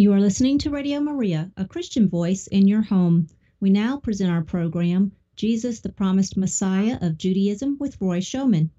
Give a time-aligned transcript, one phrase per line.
[0.00, 3.26] You are listening to Radio Maria, a Christian voice in your home.
[3.60, 8.70] We now present our program, Jesus, the Promised Messiah of Judaism, with Roy Schoeman.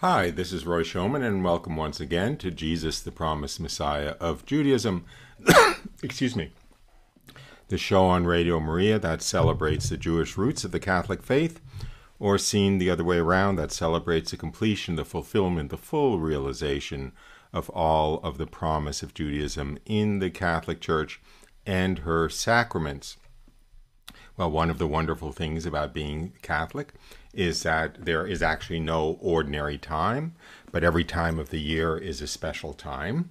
[0.00, 4.44] Hi, this is Roy Schoeman, and welcome once again to Jesus, the Promised Messiah of
[4.44, 5.04] Judaism.
[6.02, 6.50] Excuse me.
[7.68, 11.60] The show on Radio Maria that celebrates the Jewish roots of the Catholic faith,
[12.18, 17.12] or seen the other way around, that celebrates the completion, the fulfillment, the full realization
[17.56, 21.22] of all of the promise of Judaism in the Catholic Church
[21.64, 23.16] and her sacraments.
[24.36, 26.92] Well, one of the wonderful things about being Catholic
[27.32, 30.34] is that there is actually no ordinary time,
[30.70, 33.30] but every time of the year is a special time,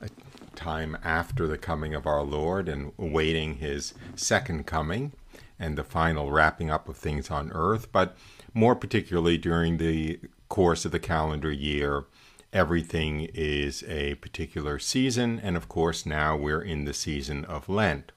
[0.00, 0.08] a
[0.56, 5.12] time after the coming of our Lord and awaiting his second coming
[5.58, 8.16] and the final wrapping up of things on earth, but
[8.54, 10.18] more particularly during the
[10.48, 12.06] course of the calendar year
[12.54, 18.12] everything is a particular season, and of course, now we're in the season of Lent.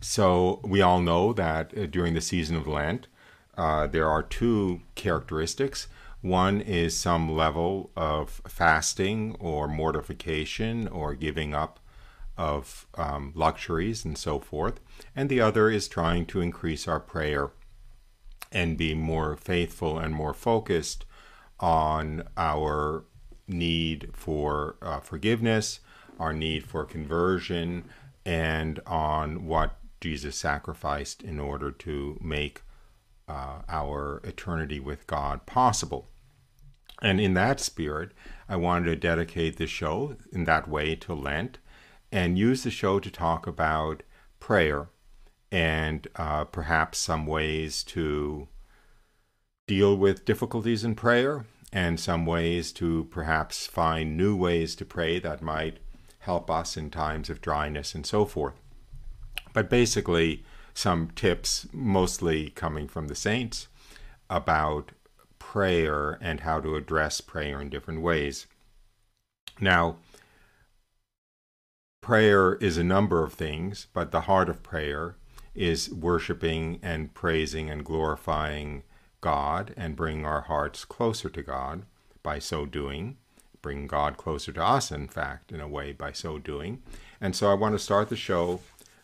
[0.00, 3.08] So, we all know that uh, during the season of Lent,
[3.58, 5.88] uh, there are two characteristics.
[6.22, 11.80] One is some level of fasting or mortification or giving up
[12.38, 14.80] of um, luxuries and so forth.
[15.14, 17.50] And the other is trying to increase our prayer
[18.50, 21.04] and be more faithful and more focused
[21.60, 23.04] on our
[23.46, 25.80] need for uh, forgiveness,
[26.18, 27.84] our need for conversion,
[28.24, 32.62] and on what Jesus sacrificed in order to make
[33.28, 36.08] uh, our eternity with God possible.
[37.02, 38.12] And in that spirit,
[38.48, 41.58] I wanted to dedicate the show in that way to Lent
[42.12, 44.02] and use the show to talk about
[44.38, 44.88] prayer
[45.52, 48.48] and uh, perhaps some ways to
[49.70, 55.20] deal with difficulties in prayer and some ways to perhaps find new ways to pray
[55.20, 55.78] that might
[56.18, 58.54] help us in times of dryness and so forth.
[59.52, 63.68] But basically, some tips, mostly coming from the saints,
[64.28, 64.90] about
[65.38, 68.48] prayer and how to address prayer in different ways.
[69.60, 69.98] Now,
[72.00, 75.14] prayer is a number of things, but the heart of prayer
[75.54, 78.82] is worshiping and praising and glorifying
[79.20, 81.82] God and bring our hearts closer to God
[82.22, 83.16] by so doing,
[83.62, 86.82] bring God closer to us, in fact, in a way, by so doing.
[87.20, 88.60] And so I want to start the show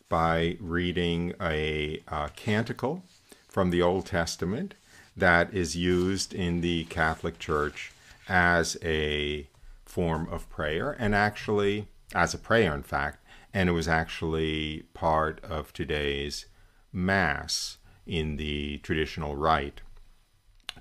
[0.09, 3.03] by reading a, a canticle
[3.49, 4.75] from the Old Testament
[5.17, 7.93] that is used in the Catholic Church
[8.29, 9.49] as a
[9.85, 15.43] form of prayer and actually as a prayer, in fact, and it was actually part
[15.43, 16.47] of today's
[16.93, 19.81] Mass in the traditional rite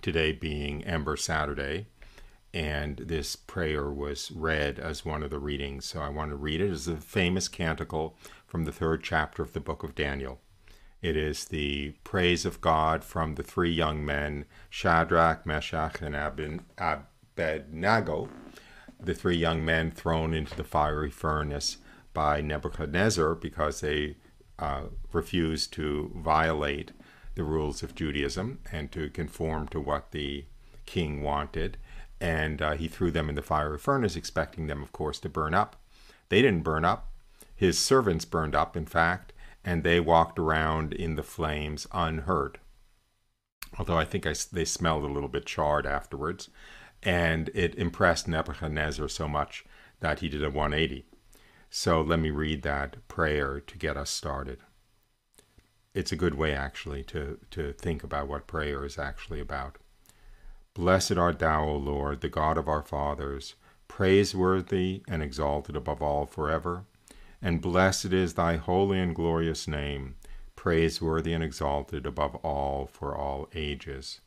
[0.01, 1.87] today being Ember Saturday,
[2.53, 5.85] and this prayer was read as one of the readings.
[5.85, 8.17] So I want to read it as a famous canticle
[8.47, 10.39] from the third chapter of the book of Daniel.
[11.01, 16.15] It is the praise of God from the three young men, Shadrach, Meshach, and
[16.77, 18.29] Abednego,
[18.99, 21.77] the three young men thrown into the fiery furnace
[22.13, 24.15] by Nebuchadnezzar because they
[24.57, 26.91] uh, refused to violate
[27.35, 30.45] the rules of Judaism and to conform to what the
[30.85, 31.77] king wanted.
[32.19, 35.53] And uh, he threw them in the fiery furnace, expecting them, of course, to burn
[35.53, 35.75] up.
[36.29, 37.11] They didn't burn up.
[37.55, 42.57] His servants burned up, in fact, and they walked around in the flames unhurt.
[43.77, 46.49] Although I think I, they smelled a little bit charred afterwards.
[47.03, 49.65] And it impressed Nebuchadnezzar so much
[49.99, 51.05] that he did a 180.
[51.69, 54.59] So let me read that prayer to get us started
[55.95, 59.77] it's a good way actually to, to think about what prayer is actually about.
[60.73, 63.55] Blessed art thou, O Lord, the God of our fathers,
[63.87, 66.83] praiseworthy and exalted above all forever.
[67.41, 70.15] And blessed is thy holy and glorious name,
[70.57, 74.19] praiseworthy and exalted above all for all ages.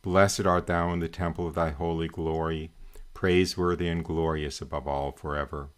[0.00, 2.70] Blessed art thou in the temple of thy holy glory,
[3.12, 5.68] praiseworthy and glorious above all forever.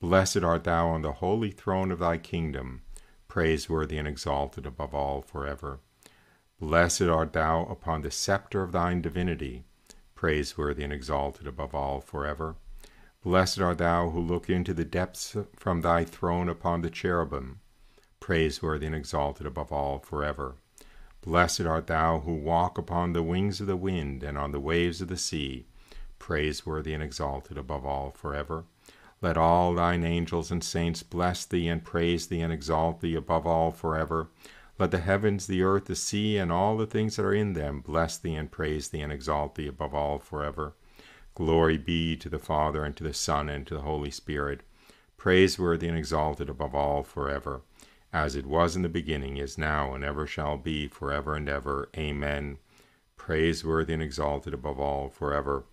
[0.00, 2.80] Blessed art thou on the holy throne of thy kingdom,
[3.34, 5.80] praiseworthy and exalted above all forever.
[6.60, 9.64] Blessed art thou upon the scepter of thine divinity,
[10.14, 12.54] praiseworthy and exalted above all forever.
[13.24, 17.58] Blessed art thou who look into the depths from thy throne upon the cherubim,
[18.20, 20.54] praiseworthy and exalted above all forever.
[21.20, 25.00] Blessed art thou who walk upon the wings of the wind and on the waves
[25.00, 25.66] of the sea,
[26.20, 28.62] praiseworthy and exalted above all forever.
[29.20, 33.46] Let all thine angels and saints bless thee and praise thee and exalt thee above
[33.46, 34.28] all forever.
[34.78, 37.80] Let the heavens, the earth, the sea, and all the things that are in them
[37.80, 40.74] bless thee and praise thee and exalt thee above all forever.
[41.34, 44.62] Glory be to the Father, and to the Son, and to the Holy Spirit,
[45.16, 47.62] praiseworthy and exalted above all forever,
[48.12, 51.88] as it was in the beginning, is now, and ever shall be, forever and ever.
[51.96, 52.58] Amen.
[53.16, 55.64] Praiseworthy and exalted above all forever.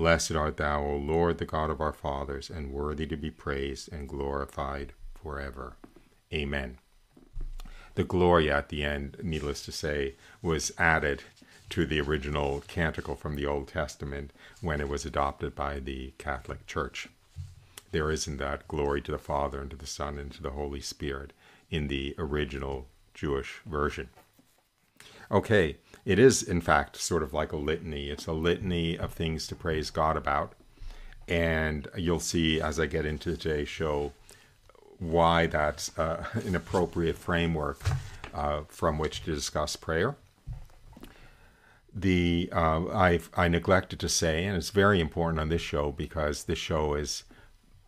[0.00, 3.92] Blessed art thou, O Lord, the God of our fathers, and worthy to be praised
[3.92, 5.76] and glorified forever.
[6.32, 6.78] Amen.
[7.96, 11.24] The Gloria at the end, needless to say, was added
[11.68, 14.30] to the original canticle from the Old Testament
[14.62, 17.08] when it was adopted by the Catholic Church.
[17.92, 20.80] There isn't that glory to the Father and to the Son and to the Holy
[20.80, 21.34] Spirit
[21.70, 24.08] in the original Jewish version.
[25.30, 28.10] Okay, it is in fact sort of like a litany.
[28.10, 30.54] It's a litany of things to praise God about.
[31.28, 34.12] And you'll see as I get into today's show
[34.98, 37.80] why that's uh, an appropriate framework
[38.34, 40.16] uh, from which to discuss prayer
[41.94, 46.44] the uh, I I neglected to say, and it's very important on this show because
[46.44, 47.24] this show is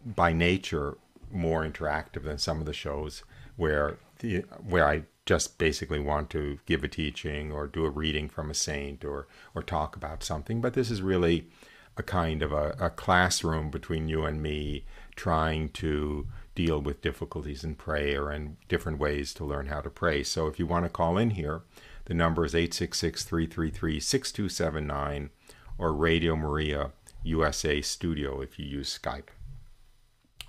[0.05, 0.97] by nature
[1.31, 3.23] more interactive than some of the shows
[3.57, 8.29] where the where I just basically want to give a teaching or do a reading
[8.29, 10.61] from a saint or or talk about something.
[10.61, 11.49] But this is really
[11.97, 14.85] a kind of a, a classroom between you and me
[15.15, 20.23] trying to deal with difficulties in prayer and different ways to learn how to pray.
[20.23, 21.63] So if you want to call in here,
[22.07, 25.31] the number is 866 333 6279
[25.79, 26.91] or Radio Maria
[27.23, 29.29] USA Studio if you use Skype.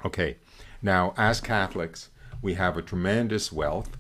[0.04, 0.38] Okay,
[0.82, 2.10] now as Catholics,
[2.42, 3.98] we have a tremendous wealth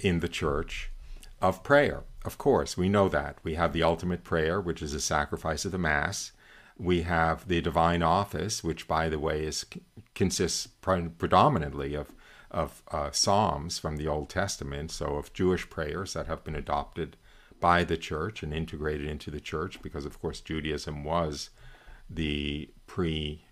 [0.00, 0.90] in the church
[1.40, 2.04] of prayer.
[2.24, 3.38] Of course, we know that.
[3.42, 6.32] We have the ultimate prayer, which is the sacrifice of the Mass.
[6.76, 9.64] We have the divine office, which, by the way, is
[10.14, 12.14] consists predominantly of
[12.50, 17.16] of uh, psalms from the Old Testament, so of Jewish prayers that have been adopted
[17.60, 21.50] by the church and integrated into the church, because of course Judaism was
[22.08, 23.44] the pre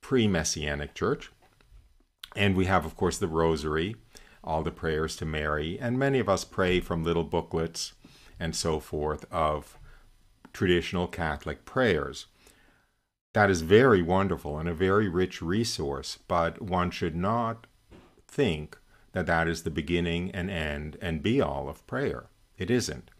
[0.00, 1.30] pre messianic church.
[2.34, 3.94] And we have, of course, the Rosary,
[4.44, 7.92] all the prayers to Mary, and many of us pray from little booklets
[8.40, 9.78] and so forth of
[10.52, 12.26] traditional Catholic prayers.
[13.34, 17.66] That is very wonderful and a very rich resource, but one should not
[18.26, 18.78] think
[19.12, 22.26] that that is the beginning and end and be all of prayer.
[22.58, 23.10] It isn't.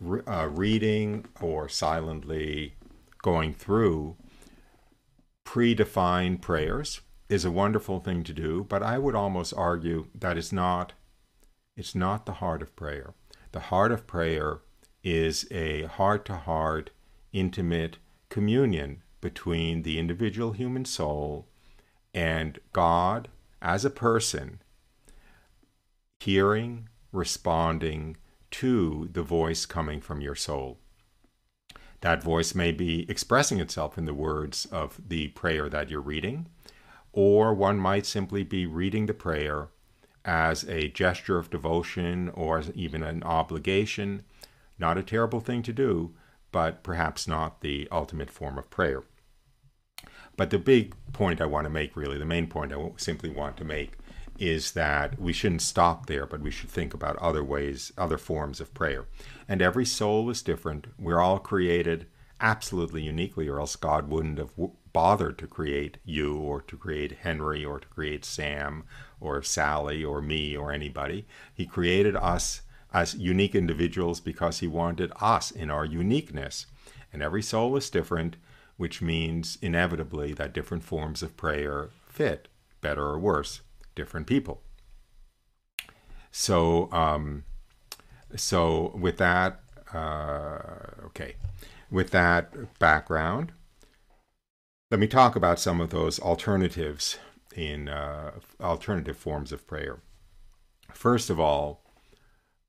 [0.00, 2.74] Re- uh, reading or silently
[3.22, 4.16] going through
[5.46, 7.00] predefined prayers
[7.30, 10.92] is a wonderful thing to do, but I would almost argue that it's not
[11.76, 13.14] it's not the heart of prayer.
[13.52, 14.60] The heart of prayer
[15.02, 16.90] is a heart to heart,
[17.32, 17.96] intimate
[18.28, 21.46] communion between the individual human soul
[22.12, 23.28] and God
[23.62, 24.60] as a person,
[26.18, 28.16] hearing, responding
[28.50, 30.78] to the voice coming from your soul.
[32.00, 36.48] That voice may be expressing itself in the words of the prayer that you're reading,
[37.12, 39.68] or one might simply be reading the prayer
[40.24, 44.22] as a gesture of devotion or even an obligation.
[44.78, 46.14] Not a terrible thing to do,
[46.52, 49.04] but perhaps not the ultimate form of prayer.
[50.36, 53.56] But the big point I want to make, really, the main point I simply want
[53.58, 53.92] to make,
[54.38, 58.58] is that we shouldn't stop there, but we should think about other ways, other forms
[58.58, 59.04] of prayer.
[59.46, 60.86] And every soul is different.
[60.98, 62.06] We're all created
[62.40, 64.52] absolutely uniquely, or else God wouldn't have
[64.92, 68.84] bothered to create you, or to create Henry, or to create Sam,
[69.20, 71.26] or Sally, or me, or anybody.
[71.54, 76.66] He created us as unique individuals because He wanted us in our uniqueness.
[77.12, 78.36] And every soul is different,
[78.76, 82.48] which means inevitably that different forms of prayer fit
[82.80, 83.60] better or worse
[83.94, 84.62] different people.
[86.32, 87.44] So, um,
[88.36, 89.60] so with that,
[89.92, 91.34] uh, okay,
[91.90, 93.52] with that background,
[94.90, 97.18] let me talk about some of those alternatives
[97.54, 100.00] in uh, alternative forms of prayer.
[100.92, 101.84] First of all,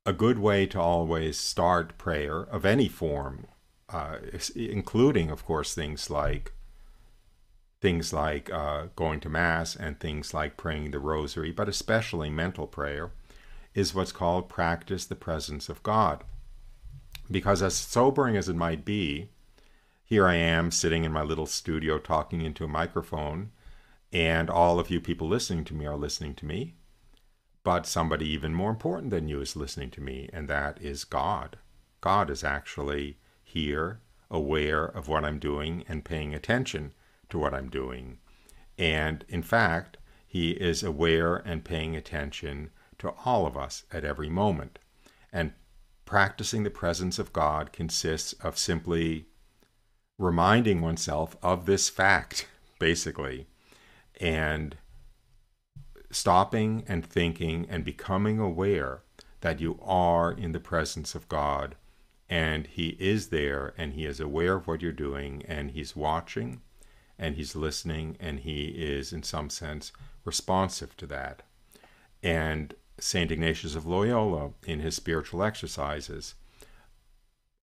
[0.04, 3.46] a good way to always start prayer of any form
[3.92, 4.16] uh,
[4.56, 6.52] including, of course, things like
[7.80, 12.66] things like uh, going to mass and things like praying the rosary, but especially mental
[12.66, 13.10] prayer,
[13.74, 16.22] is what's called practice the presence of God.
[17.32, 19.30] Because as sobering as it might be,
[20.04, 23.50] here I am sitting in my little studio talking into a microphone,
[24.12, 26.74] and all of you people listening to me are listening to me.
[27.64, 31.56] But somebody even more important than you is listening to me, and that is God.
[32.02, 36.92] God is actually here, aware of what I'm doing, and paying attention
[37.30, 38.18] to what I'm doing.
[38.76, 39.96] And in fact,
[40.26, 44.78] he is aware and paying attention to all of us at every moment.
[45.32, 45.54] And
[46.12, 49.24] practicing the presence of God consists of simply
[50.18, 52.46] reminding oneself of this fact,
[52.78, 53.46] basically,
[54.20, 54.76] and
[56.10, 59.00] stopping and thinking and becoming aware
[59.40, 61.76] that you are in the presence of God
[62.28, 66.60] and He is there and He is aware of what you're doing and He's watching
[67.18, 69.92] and He's listening and He is, in some sense,
[70.26, 71.40] responsive to that.
[72.22, 73.32] And St.
[73.32, 76.34] Ignatius of Loyola, in his spiritual exercises,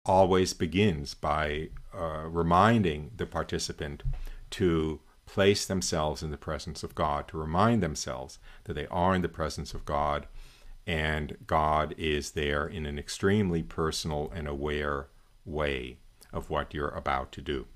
[0.04, 4.02] always begins by uh, reminding the participant
[4.50, 9.23] to place themselves in the presence of God, to remind themselves that they are in
[9.23, 10.26] the presence of God
[10.88, 15.09] and God is there in an extremely personal and aware
[15.45, 15.99] way
[16.33, 17.66] of what you're about to do.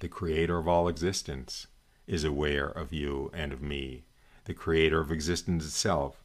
[0.00, 1.66] The creator of all existence
[2.06, 4.06] is aware of you and of me.
[4.46, 6.22] The creator of existence itself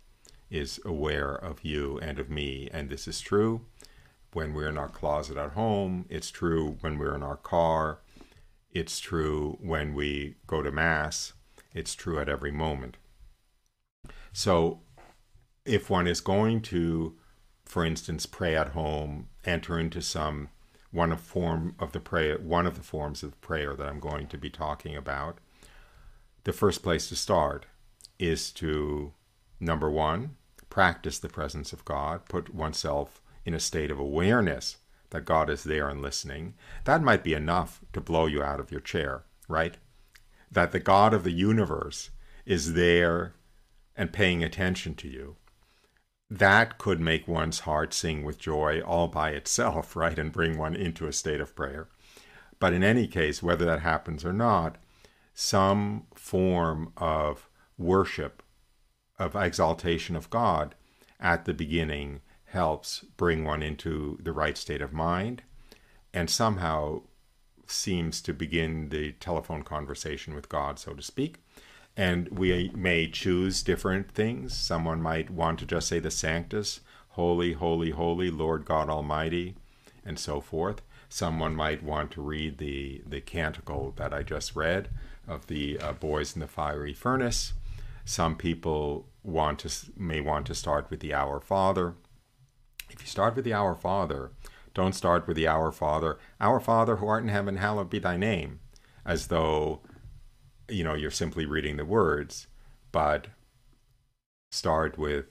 [0.51, 2.69] is aware of you and of me.
[2.71, 3.61] And this is true
[4.33, 7.99] when we're in our closet at home, it's true when we're in our car,
[8.71, 11.33] it's true when we go to Mass,
[11.73, 12.97] it's true at every moment.
[14.31, 14.81] So,
[15.65, 17.17] if one is going to,
[17.65, 20.49] for instance, pray at home, enter into some
[20.91, 24.27] one of form of the prayer, one of the forms of prayer that I'm going
[24.27, 25.39] to be talking about,
[26.43, 27.65] the first place to start
[28.21, 29.13] is to
[29.59, 30.35] number one,
[30.69, 34.77] practice the presence of God, put oneself in a state of awareness
[35.09, 36.53] that God is there and listening,
[36.85, 39.77] that might be enough to blow you out of your chair, right?
[40.49, 42.11] That the God of the universe
[42.45, 43.33] is there
[43.95, 45.35] and paying attention to you.
[46.29, 50.17] That could make one's heart sing with joy all by itself, right?
[50.17, 51.89] And bring one into a state of prayer.
[52.59, 54.77] But in any case, whether that happens or not,
[55.33, 57.49] some form of
[57.81, 58.43] worship,
[59.19, 60.75] of exaltation of God
[61.19, 65.43] at the beginning helps bring one into the right state of mind
[66.13, 67.01] and somehow
[67.67, 71.37] seems to begin the telephone conversation with God, so to speak.
[71.95, 74.55] And we may choose different things.
[74.55, 79.55] Someone might want to just say the Sanctus, Holy, Holy, Holy, Lord God Almighty,
[80.05, 80.81] and so forth.
[81.09, 84.89] Someone might want to read the, the canticle that I just read
[85.27, 87.53] of the uh, boys in the fiery furnace.
[88.05, 91.95] Some people want to may want to start with the Our Father.
[92.89, 94.31] If you start with the Our Father,
[94.73, 98.17] don't start with the Our Father, Our Father who art in heaven, hallowed be thy
[98.17, 98.59] name,
[99.05, 99.81] as though
[100.69, 102.47] you know you're simply reading the words,
[102.91, 103.27] but
[104.51, 105.25] start with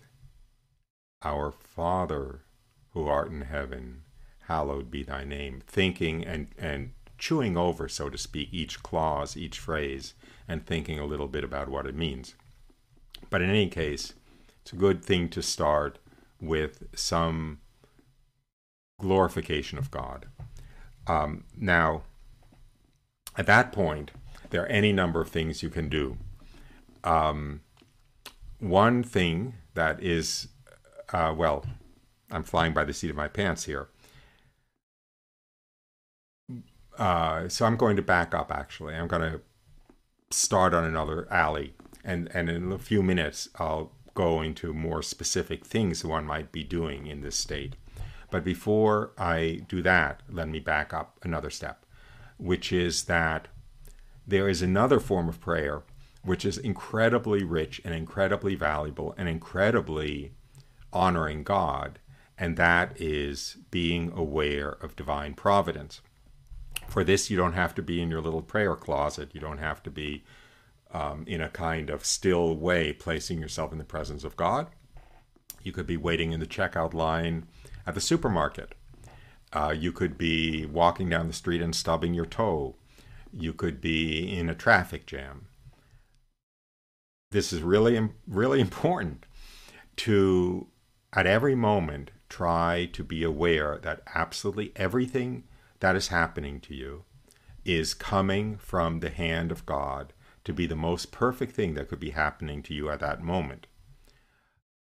[1.23, 2.43] Our Father
[2.91, 4.03] who art in heaven,
[4.47, 9.59] hallowed be thy name, thinking and and chewing over, so to speak, each clause, each
[9.59, 10.15] phrase,
[10.49, 12.35] and thinking a little bit about what it means.
[13.29, 14.15] But in any case,
[14.63, 15.99] it's a good thing to start
[16.41, 17.61] with some
[19.01, 20.27] glorification of God.
[21.07, 22.03] Um, now,
[23.37, 24.11] at that point,
[24.51, 26.19] there are any number of things you can do.
[27.05, 27.61] Um,
[28.59, 30.49] one thing that is,
[31.13, 31.65] uh, well,
[32.31, 33.89] I'm flying by the seat of my pants here.
[36.99, 38.95] Uh, so I'm going to back up actually.
[38.95, 39.41] I'm going to
[40.31, 41.75] start on another alley.
[42.05, 46.65] And, and in a few minutes, I'll go into more specific things one might be
[46.65, 47.77] doing in this state.
[48.31, 51.85] But before I do that, let me back up another step,
[52.39, 53.49] which is that
[54.27, 55.83] there is another form of prayer
[56.23, 60.33] which is incredibly rich and incredibly valuable and incredibly
[60.93, 61.99] honoring God,
[62.37, 66.01] and that is being aware of divine providence.
[66.89, 69.31] For this, you don't have to be in your little prayer closet.
[69.33, 70.25] You don't have to be
[70.93, 74.69] um, in a kind of still way, placing yourself in the presence of God.
[75.63, 77.47] You could be waiting in the checkout line
[77.87, 78.75] at the supermarket.
[79.53, 82.77] Uh, you could be walking down the street and stubbing your toe.
[83.33, 85.47] You could be in a traffic jam.
[87.31, 89.27] This is really, really important
[89.97, 90.69] to,
[91.13, 95.45] at every moment, try to be aware that absolutely everything
[95.81, 97.05] that is happening to you
[97.65, 100.13] is coming from the hand of God
[100.45, 103.67] to be the most perfect thing that could be happening to you at that moment.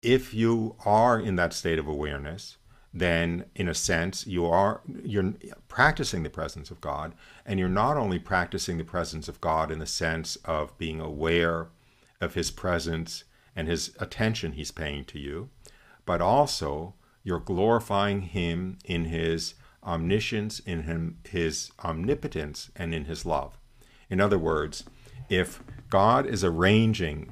[0.01, 2.57] If you are in that state of awareness,
[2.95, 5.33] then in a sense you are you're
[5.67, 7.13] practicing the presence of God
[7.45, 11.67] and you're not only practicing the presence of God in the sense of being aware
[12.21, 15.49] of his presence and his attention he's paying to you
[16.05, 23.25] but also you're glorifying him in his omniscience in him his omnipotence and in his
[23.25, 23.57] love
[24.09, 24.85] in other words
[25.29, 27.31] if God is arranging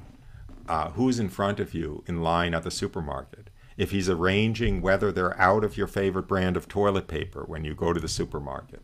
[0.68, 5.10] uh, who's in front of you in line at the supermarket, if He's arranging whether
[5.12, 8.82] they're out of your favorite brand of toilet paper when you go to the supermarket,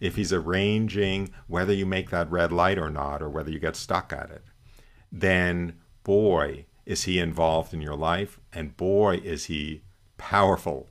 [0.00, 3.76] if he's arranging whether you make that red light or not, or whether you get
[3.76, 4.44] stuck at it,
[5.10, 9.82] then boy, is he involved in your life, and boy, is he
[10.18, 10.88] powerful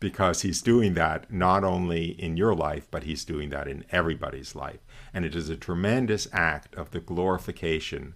[0.00, 4.54] because he's doing that not only in your life, but he's doing that in everybody's
[4.54, 4.80] life.
[5.16, 8.12] And it is a tremendous act of the glorification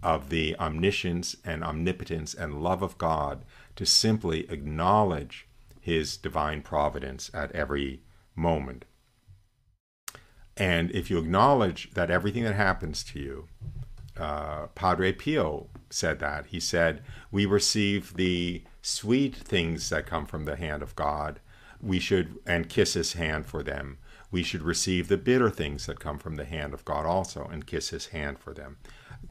[0.00, 5.48] of the omniscience and omnipotence and love of God to simply acknowledge
[5.80, 8.02] his divine providence at every
[8.36, 8.84] moment.
[10.56, 13.48] And if you acknowledge that everything that happens to you,
[14.16, 16.46] uh, Padre Pio said that.
[16.46, 21.40] He said, We receive the sweet things that come from the hand of God.
[21.82, 23.98] We should, and kiss his hand for them.
[24.30, 27.66] We should receive the bitter things that come from the hand of God also and
[27.66, 28.78] kiss his hand for them.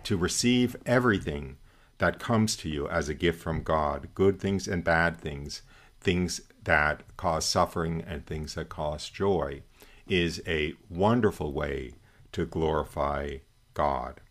[0.04, 1.58] To receive everything
[1.98, 5.62] that comes to you as a gift from God, good things and bad things,
[6.00, 9.62] things that cause suffering and things that cause joy,
[10.08, 11.94] is a wonderful way
[12.32, 13.38] to glorify
[13.74, 14.22] God.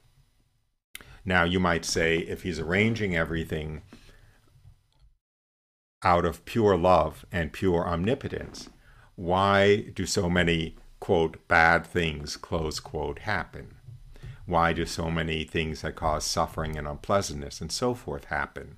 [1.25, 3.83] Now, you might say if he's arranging everything
[6.03, 8.69] out of pure love and pure omnipotence,
[9.17, 13.75] why do so many, quote, bad things, close quote, happen?
[14.47, 18.77] Why do so many things that cause suffering and unpleasantness and so forth happen?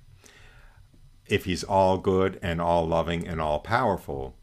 [1.27, 4.35] If he's all good and all loving and all powerful,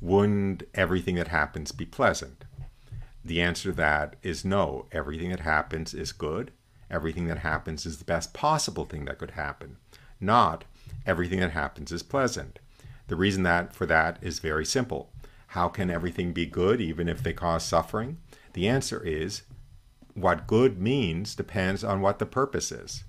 [0.00, 2.44] wouldn't everything that happens be pleasant?
[3.22, 4.86] The answer to that is no.
[4.90, 6.52] Everything that happens is good
[6.90, 9.76] everything that happens is the best possible thing that could happen,
[10.20, 10.64] not
[11.06, 12.58] everything that happens is pleasant.
[13.06, 15.10] The reason that for that is very simple.
[15.50, 18.18] How can everything be good even if they cause suffering?
[18.52, 19.42] The answer is
[20.14, 23.02] what good means depends on what the purpose is.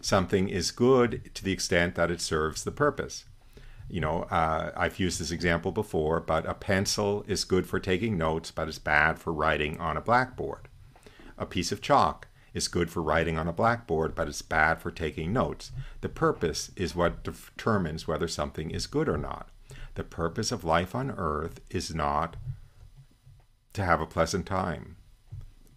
[0.00, 3.24] Something is good to the extent that it serves the purpose.
[3.88, 8.16] You know, uh, I've used this example before, but a pencil is good for taking
[8.16, 10.68] notes, but it's bad for writing on a blackboard.
[11.36, 14.92] A piece of chalk is good for writing on a blackboard, but it's bad for
[14.92, 15.72] taking notes.
[16.00, 19.48] The purpose is what determines whether something is good or not.
[19.96, 22.36] The purpose of life on earth is not
[23.72, 24.96] to have a pleasant time.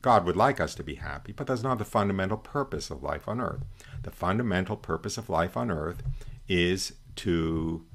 [0.02, 3.30] God would like us to be happy, but that's not the fundamental purpose of life
[3.30, 3.64] on earth.
[4.04, 6.04] The fundamental purpose of life on earth
[6.50, 7.86] is to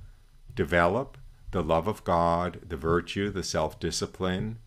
[0.54, 1.18] develop
[1.50, 4.58] the love of God, the virtue, the self discipline,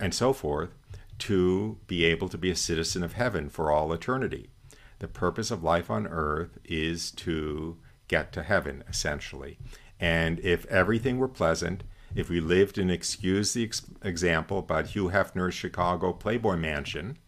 [0.00, 0.74] and so forth,
[1.20, 4.50] to be able to be a citizen of heaven for all eternity.
[4.98, 7.78] The purpose of life on earth is to
[8.08, 9.58] get to heaven, essentially.
[10.00, 11.82] And if everything were pleasant,
[12.14, 17.18] if we lived in, excuse the ex- example, but Hugh Hefner's Chicago Playboy Mansion,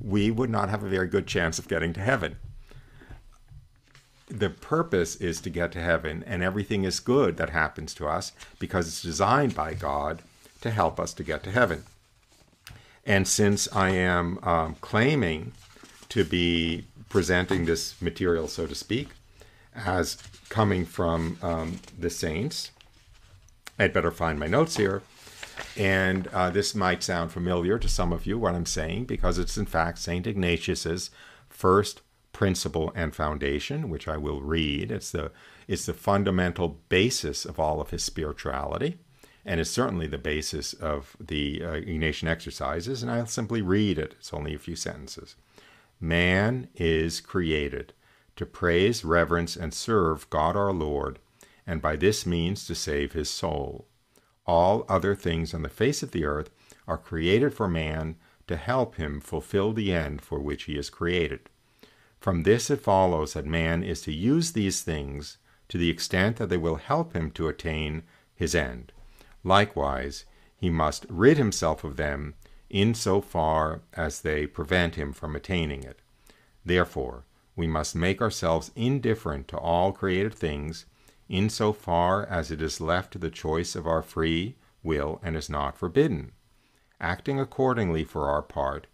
[0.00, 2.36] we would not have a very good chance of getting to heaven.
[4.28, 8.32] The purpose is to get to heaven, and everything is good that happens to us
[8.58, 10.22] because it's designed by God
[10.60, 11.84] to help us to get to heaven.
[13.06, 15.52] And since I am um, claiming
[16.10, 19.08] to be presenting this material, so to speak,
[19.74, 20.18] as
[20.48, 22.70] coming from um, the saints,
[23.78, 25.02] I'd better find my notes here.
[25.76, 29.56] And uh, this might sound familiar to some of you, what I'm saying, because it's
[29.56, 30.26] in fact St.
[30.26, 31.10] Ignatius's
[31.48, 32.00] first
[32.32, 34.92] principle and foundation, which I will read.
[34.92, 35.32] It's the,
[35.66, 38.98] it's the fundamental basis of all of his spirituality
[39.48, 44.14] and is certainly the basis of the uh, Ignatian exercises, and I'll simply read it.
[44.18, 45.36] It's only a few sentences.
[46.00, 47.94] Man is created
[48.38, 51.18] to praise, reverence, and serve God our Lord,
[51.66, 53.86] and by this means to save his soul.
[54.46, 56.48] All other things on the face of the earth
[56.86, 61.40] are created for man to help him fulfill the end for which he is created.
[62.20, 66.48] From this it follows that man is to use these things to the extent that
[66.48, 68.92] they will help him to attain his end.
[69.44, 70.24] Likewise,
[70.56, 72.34] he must rid himself of them
[72.70, 75.98] in so far as they prevent him from attaining it.
[76.64, 77.24] Therefore,
[77.58, 80.86] we must make ourselves indifferent to all created things
[81.28, 85.36] in so far as it is left to the choice of our free will and
[85.36, 86.30] is not forbidden.
[87.00, 88.86] Acting accordingly for our part,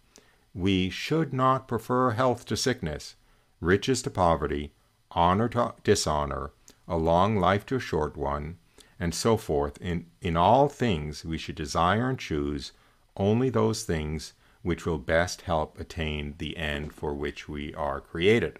[0.55, 3.15] we should not prefer health to sickness,
[3.61, 4.73] riches to poverty,
[5.11, 6.51] honor to dishonor,
[6.87, 8.57] a long life to a short one,
[8.99, 9.77] and so forth.
[9.79, 12.71] In, in all things, we should desire and choose
[13.15, 14.33] only those things
[14.65, 18.57] which will best help attain the end for which we are created.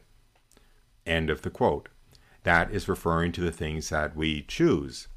[1.05, 1.89] End of the quote.
[2.43, 5.07] That is referring to the things that we choose.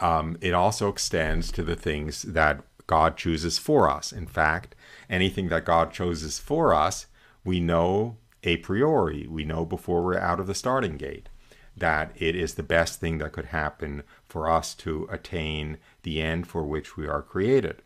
[0.00, 4.10] Um, it also extends to the things that God chooses for us.
[4.10, 4.74] In fact,
[5.08, 7.06] anything that God chooses for us,
[7.44, 11.28] we know a priori, we know before we're out of the starting gate.
[11.76, 16.46] that it is the best thing that could happen for us to attain the end
[16.46, 17.82] for which we are created,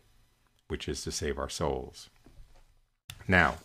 [0.67, 2.09] which is to save our souls.
[3.27, 3.55] Now,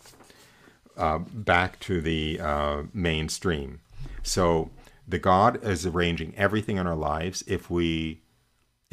[0.97, 3.81] uh, back to the uh, mainstream.
[4.21, 4.69] So,
[5.07, 7.43] the God is arranging everything in our lives.
[7.47, 8.21] If we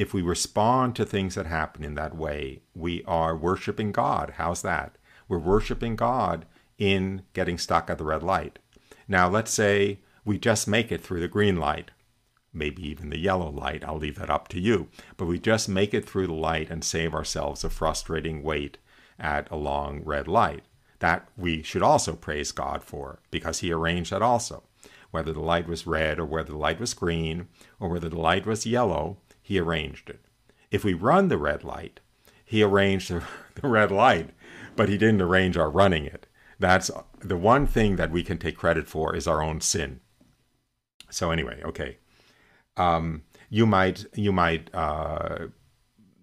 [0.01, 4.35] if we respond to things that happen in that way, we are worshiping God.
[4.37, 4.97] How's that?
[5.29, 6.47] We're worshiping God
[6.79, 8.59] in getting stuck at the red light.
[9.07, 11.91] Now, let's say we just make it through the green light,
[12.53, 13.85] maybe even the yellow light.
[13.85, 14.89] I'll leave that up to you.
[15.17, 18.79] But we just make it through the light and save ourselves a frustrating wait
[19.19, 20.65] at a long red light.
[20.99, 24.65] That we should also praise God for because He arranged that also.
[25.11, 28.47] Whether the light was red or whether the light was green or whether the light
[28.47, 30.21] was yellow, he arranged it.
[30.71, 31.99] If we run the red light,
[32.45, 33.23] he arranged the,
[33.69, 34.31] red light,
[34.77, 36.27] but he didn't arrange our running it.
[36.61, 40.01] That's the one thing that we can take credit for is our own sin.
[41.11, 41.99] So anyway, okay.
[42.81, 45.49] Um, you might you might uh,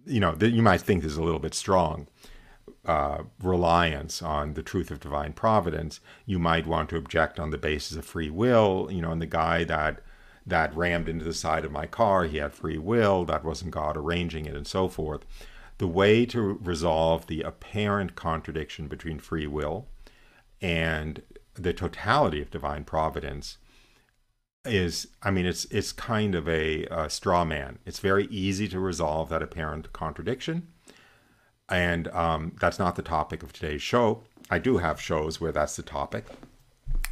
[0.06, 2.08] you know you might think is a little bit strong
[2.86, 6.00] uh, reliance on the truth of divine providence.
[6.26, 8.90] You might want to object on the basis of free will.
[8.92, 10.02] You know, and the guy that
[10.46, 12.24] that rammed into the side of my car.
[12.24, 13.26] He had free will.
[13.26, 15.26] That wasn't God arranging it, and so forth.
[15.78, 19.88] The way to resolve the apparent contradiction between free will
[20.60, 21.22] and
[21.54, 23.58] the totality of divine providence
[24.70, 28.80] is i mean it's it's kind of a, a, straw man it's very easy to
[28.80, 30.68] resolve that apparent contradiction
[31.70, 35.76] and um, that's not the topic of today's show i do have shows where that's
[35.76, 36.26] the topic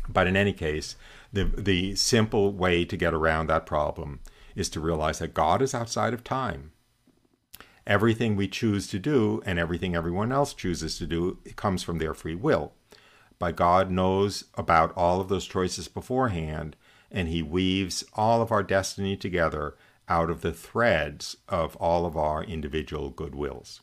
[0.08, 0.96] but in any case
[1.34, 4.20] the the simple way to get around that problem
[4.56, 6.72] is to realize that God is outside of time.
[7.86, 12.14] Everything we choose to do and everything everyone else chooses to do comes from their
[12.14, 12.74] free will.
[13.38, 16.76] But God knows about all of those choices beforehand,
[17.16, 19.76] and He weaves all of our destiny together
[20.08, 23.80] out of the threads of all of our individual goodwills.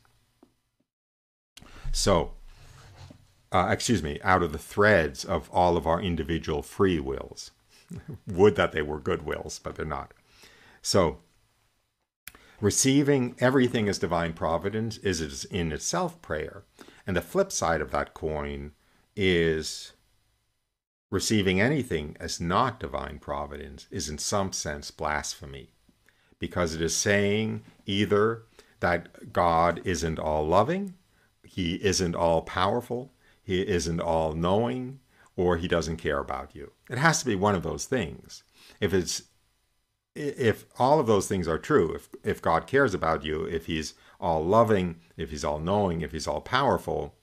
[1.91, 2.33] So,
[3.51, 7.51] uh, excuse me, out of the threads of all of our individual free wills.
[8.27, 10.13] Would that they were good wills, but they're not.
[10.81, 11.19] So,
[12.61, 16.63] receiving everything as divine providence is in itself prayer.
[17.07, 18.73] And the flip side of that coin
[19.17, 19.93] is
[21.13, 25.69] receiving anything as not divine providence is in some sense blasphemy
[26.39, 28.45] because it is saying either
[28.81, 30.95] that God isn't all loving,
[31.45, 33.13] he isn't all powerful,
[33.45, 35.01] he isn't all knowing
[35.37, 36.73] or he doesn't care about you.
[36.89, 38.43] It has to be one of those things.
[38.81, 39.25] If it's
[40.15, 43.93] if all of those things are true, if if God cares about you, if he's
[44.19, 47.15] all loving, if he's all knowing, if he's all powerful,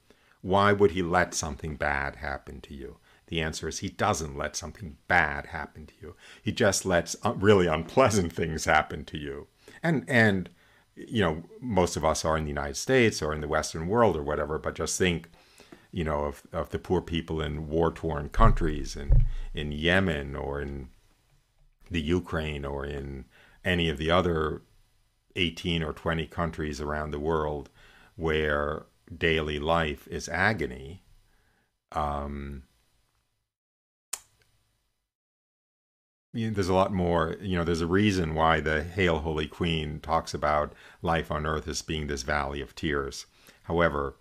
[0.42, 2.98] why would he let something bad happen to you?
[3.30, 6.16] The answer is he doesn't let something bad happen to you.
[6.42, 9.48] He just lets really unpleasant things happen to you.
[9.82, 10.50] And and
[10.96, 14.18] you know, most of us are in the United States or in the Western world
[14.18, 15.30] or whatever, but just think
[15.92, 20.62] you know, of, of the poor people in war torn countries and in Yemen or
[20.62, 20.90] in
[21.90, 23.26] the Ukraine or in
[23.66, 24.62] any of the other
[25.36, 27.70] 18 or 20 countries around the world
[28.16, 31.04] where daily life is agony.
[31.92, 32.64] Um,
[36.34, 39.48] you know, there's a lot more, you know, there's a reason why the Hail Holy
[39.48, 43.26] Queen talks about life on earth as being this valley of tears.
[43.64, 44.16] However,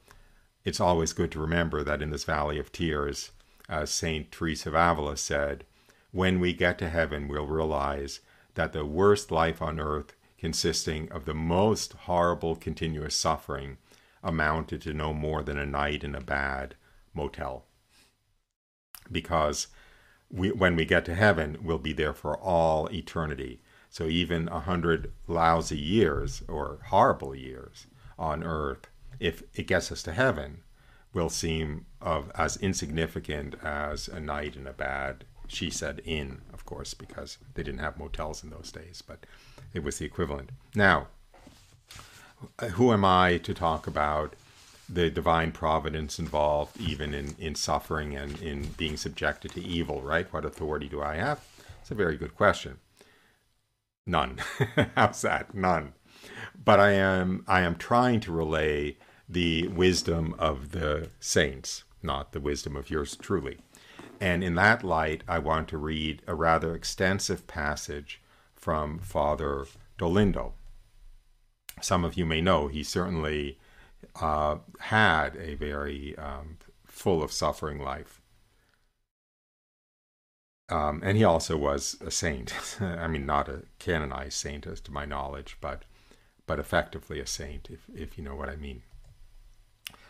[0.64, 3.32] it's always good to remember that in this valley of tears,
[3.68, 4.32] uh, as St.
[4.32, 5.64] Teresa of Avila said,
[6.10, 8.20] when we get to heaven, we'll realize
[8.54, 13.76] that the worst life on earth, consisting of the most horrible continuous suffering,
[14.22, 16.74] amounted to no more than a night in a bad
[17.12, 17.66] motel.
[19.12, 19.68] Because
[20.30, 23.60] we, when we get to heaven, we'll be there for all eternity.
[23.90, 27.86] So even a hundred lousy years or horrible years
[28.18, 28.88] on earth
[29.20, 30.62] if it gets us to heaven,
[31.12, 36.64] will seem of as insignificant as a night in a bad, she said, inn, of
[36.64, 39.24] course, because they didn't have motels in those days, but
[39.72, 40.50] it was the equivalent.
[40.74, 41.08] Now,
[42.72, 44.36] who am I to talk about
[44.88, 50.32] the divine providence involved even in, in suffering and in being subjected to evil, right?
[50.32, 51.44] What authority do I have?
[51.82, 52.78] It's a very good question.
[54.06, 54.38] None.
[54.96, 55.54] How's that?
[55.54, 55.92] None.
[56.64, 58.96] But I am I am trying to relay
[59.28, 63.58] the wisdom of the saints, not the wisdom of yours truly.
[64.20, 68.20] And in that light, I want to read a rather extensive passage
[68.56, 69.66] from Father
[69.98, 70.52] Dolindo.
[71.80, 73.58] Some of you may know he certainly
[74.20, 78.20] uh, had a very um, full of suffering life.
[80.70, 82.52] Um, and he also was a saint.
[82.80, 85.84] I mean, not a canonized saint, as to my knowledge, but
[86.46, 88.82] but effectively a saint, if if you know what I mean.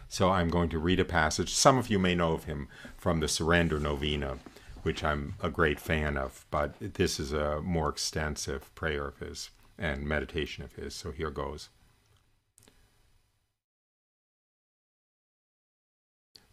[0.08, 1.52] So I'm going to read a passage.
[1.52, 4.38] Some of you may know of him from the Surrender Novena,
[4.82, 9.50] which I'm a great fan of, but this is a more extensive prayer of his
[9.78, 10.94] and meditation of his.
[10.94, 11.68] So here goes.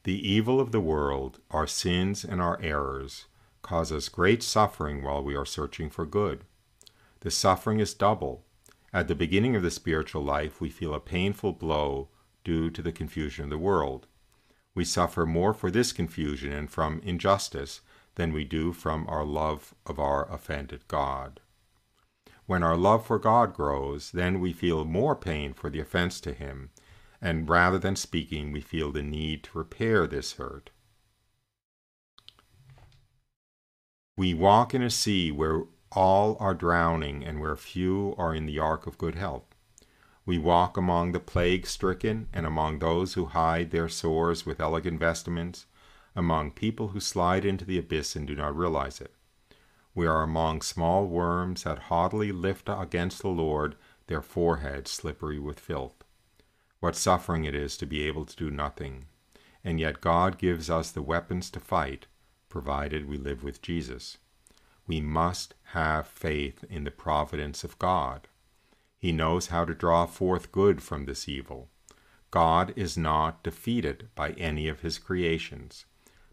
[0.06, 3.26] The evil of the world, our sins and our errors,
[3.64, 6.44] cause us great suffering while we are searching for good.
[7.22, 8.46] The suffering is double.
[8.94, 12.10] At the beginning of the spiritual life, we feel a painful blow
[12.44, 14.06] due to the confusion of the world.
[14.76, 17.82] We suffer more for this confusion and from injustice
[18.14, 21.40] than we do from our love of our offended God.
[22.46, 26.32] When our love for God grows, then we feel more pain for the offense to
[26.32, 26.70] Him,
[27.26, 30.70] and rather than speaking, we feel the need to repair this hurt.
[34.16, 38.60] We walk in a sea where all are drowning and where few are in the
[38.60, 39.56] ark of good health.
[40.24, 45.00] We walk among the plague stricken and among those who hide their sores with elegant
[45.00, 45.66] vestments,
[46.16, 49.16] among people who slide into the abyss and do not realize it.
[49.96, 55.60] We are among small worms that haughtily lift against the Lord their foreheads slippery with
[55.60, 56.05] filth.
[56.86, 59.06] What suffering it is to be able to do nothing,
[59.64, 62.06] and yet God gives us the weapons to fight
[62.48, 64.20] provided we live with Jesus.
[64.86, 68.28] We must have faith in the providence of God.
[69.00, 71.72] He knows how to draw forth good from this evil.
[72.30, 75.86] God is not defeated by any of his creations,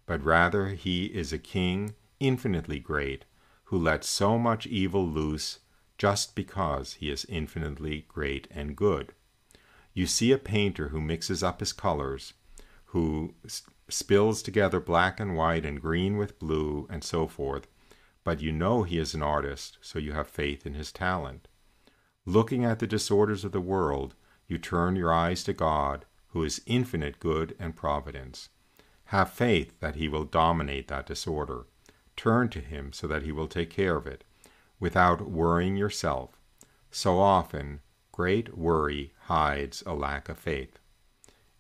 [0.05, 3.25] but rather he is a king infinitely great
[3.65, 5.61] who lets so much evil loose
[5.97, 9.15] just because he is infinitely great and good.
[9.94, 12.35] You see a painter who mixes up his colors,
[12.87, 13.35] who
[13.88, 17.66] spills together black and white and green with blue and so forth,
[18.24, 21.48] but you know he is an artist, so you have faith in his talent.
[22.24, 24.14] Looking at the disorders of the world,
[24.46, 28.48] you turn your eyes to God, who is infinite good and providence.
[29.07, 31.66] Have faith that he will dominate that disorder.
[32.16, 34.24] Turn to him so that he will take care of it,
[34.78, 36.40] without worrying yourself.
[36.90, 37.81] So often,
[38.12, 40.79] great worry hides a lack of faith.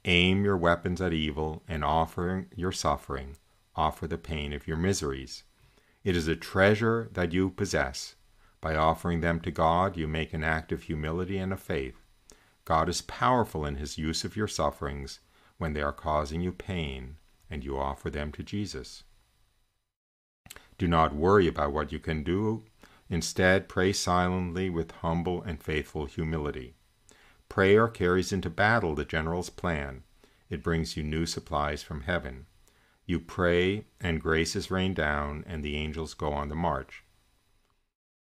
[0.04, 3.36] Aim your weapons at evil, and offer your suffering,
[3.74, 5.44] offer the pain of your miseries.
[6.04, 8.16] It is a treasure that you possess.
[8.60, 11.96] By offering them to God, you make an act of humility and of faith.
[12.64, 15.20] God is powerful in his use of your sufferings
[15.58, 17.16] when they are causing you pain,
[17.50, 19.04] and you offer them to Jesus.
[20.78, 22.64] Do not worry about what you can do.
[23.08, 26.74] Instead, pray silently with humble and faithful humility.
[27.48, 30.02] Prayer carries into battle the general's plan.
[30.48, 32.46] It brings you new supplies from heaven.
[33.04, 37.04] You pray, and graces rain down, and the angels go on the march.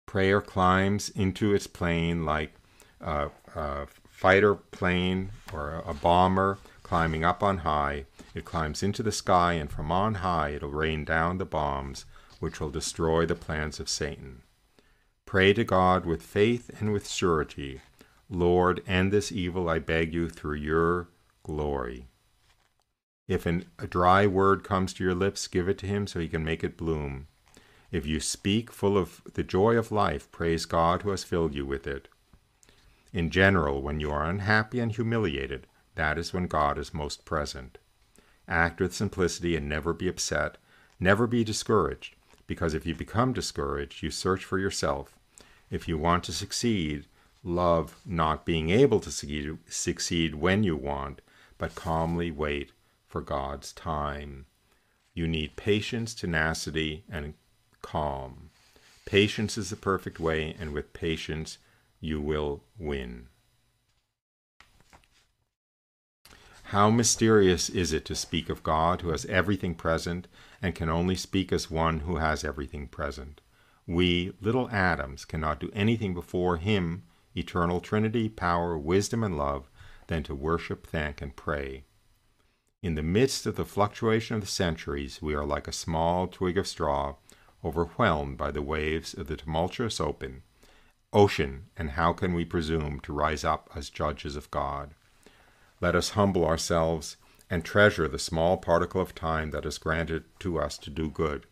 [0.07, 2.55] Prayer climbs into its plane like
[3.01, 8.05] a, a fighter plane or a bomber climbing up on high.
[8.35, 12.05] It climbs into the sky, and from on high it'll rain down the bombs
[12.39, 14.43] which will destroy the plans of Satan.
[15.27, 17.81] Pray to God with faith and with surety
[18.31, 21.09] Lord, end this evil, I beg you, through your
[21.43, 22.07] glory.
[23.29, 26.29] If an, a dry word comes to your lips, give it to him so he
[26.29, 27.27] can make it bloom.
[27.91, 31.67] If you speak full of the joy of life, praise God who has filled you
[31.67, 32.09] with it.
[33.13, 37.79] In general, when you are unhappy and humiliated, that is when God is most present.
[38.49, 40.57] Act with simplicity and never be upset.
[41.01, 42.15] Never be discouraged,
[42.47, 45.16] because if you become discouraged, you search for yourself.
[45.71, 47.07] If you want to succeed,
[47.43, 51.21] love not being able to succeed, when you want,
[51.59, 52.73] but calmly wait
[53.07, 54.47] for God's time.
[55.15, 57.35] You need patience, tenacity, and
[57.83, 58.51] calm.
[59.07, 61.59] Patience is the perfect way, and with patience,
[62.01, 63.29] you will win.
[66.71, 70.27] How mysterious is it to speak of God who has everything present
[70.61, 73.41] and can only speak as one who has everything present.
[73.87, 77.05] We, little atoms, cannot do anything before Him
[77.37, 79.69] eternal Trinity, power, wisdom, and love,
[80.07, 81.85] than to worship, thank, and pray.
[82.83, 86.57] In the midst of the fluctuation of the centuries, we are like a small twig
[86.57, 87.17] of straw,
[87.65, 90.43] overwhelmed by the waves of the tumultuous open
[91.13, 94.91] ocean, and how can we presume to rise up as judges of God?
[95.81, 97.17] Let us humble ourselves
[97.49, 101.47] and treasure the small particle of time that is granted to us to do good.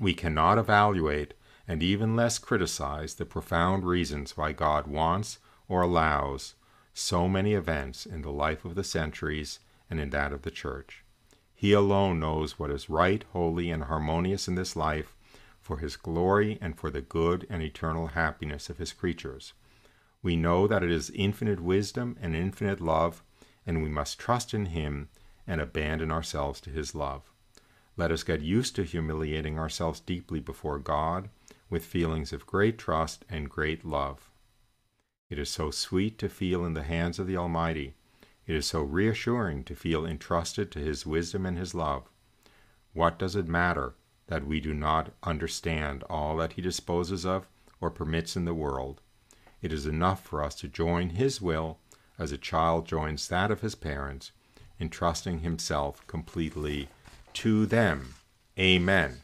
[0.00, 1.34] We cannot evaluate
[1.68, 6.54] and even less criticize the profound reasons why God wants or allows
[6.94, 9.58] so many events in the life of the centuries
[9.90, 11.04] and in that of the Church.
[11.54, 15.14] He alone knows what is right, holy, and harmonious in this life
[15.60, 19.52] for his glory and for the good and eternal happiness of his creatures.
[20.22, 23.22] We know that it is infinite wisdom and infinite love,
[23.66, 25.10] and we must trust in him
[25.46, 27.30] and abandon ourselves to his love.
[28.00, 31.28] Let us get used to humiliating ourselves deeply before God
[31.68, 34.30] with feelings of great trust and great love.
[35.28, 37.92] It is so sweet to feel in the hands of the Almighty.
[38.46, 42.08] It is so reassuring to feel entrusted to His wisdom and His love.
[42.94, 43.92] What does it matter
[44.28, 47.48] that we do not understand all that He disposes of
[47.82, 49.02] or permits in the world?
[49.60, 51.78] It is enough for us to join His will
[52.18, 54.32] as a child joins that of his parents,
[54.80, 56.88] entrusting himself completely
[57.34, 58.14] to them.
[58.58, 59.22] Amen.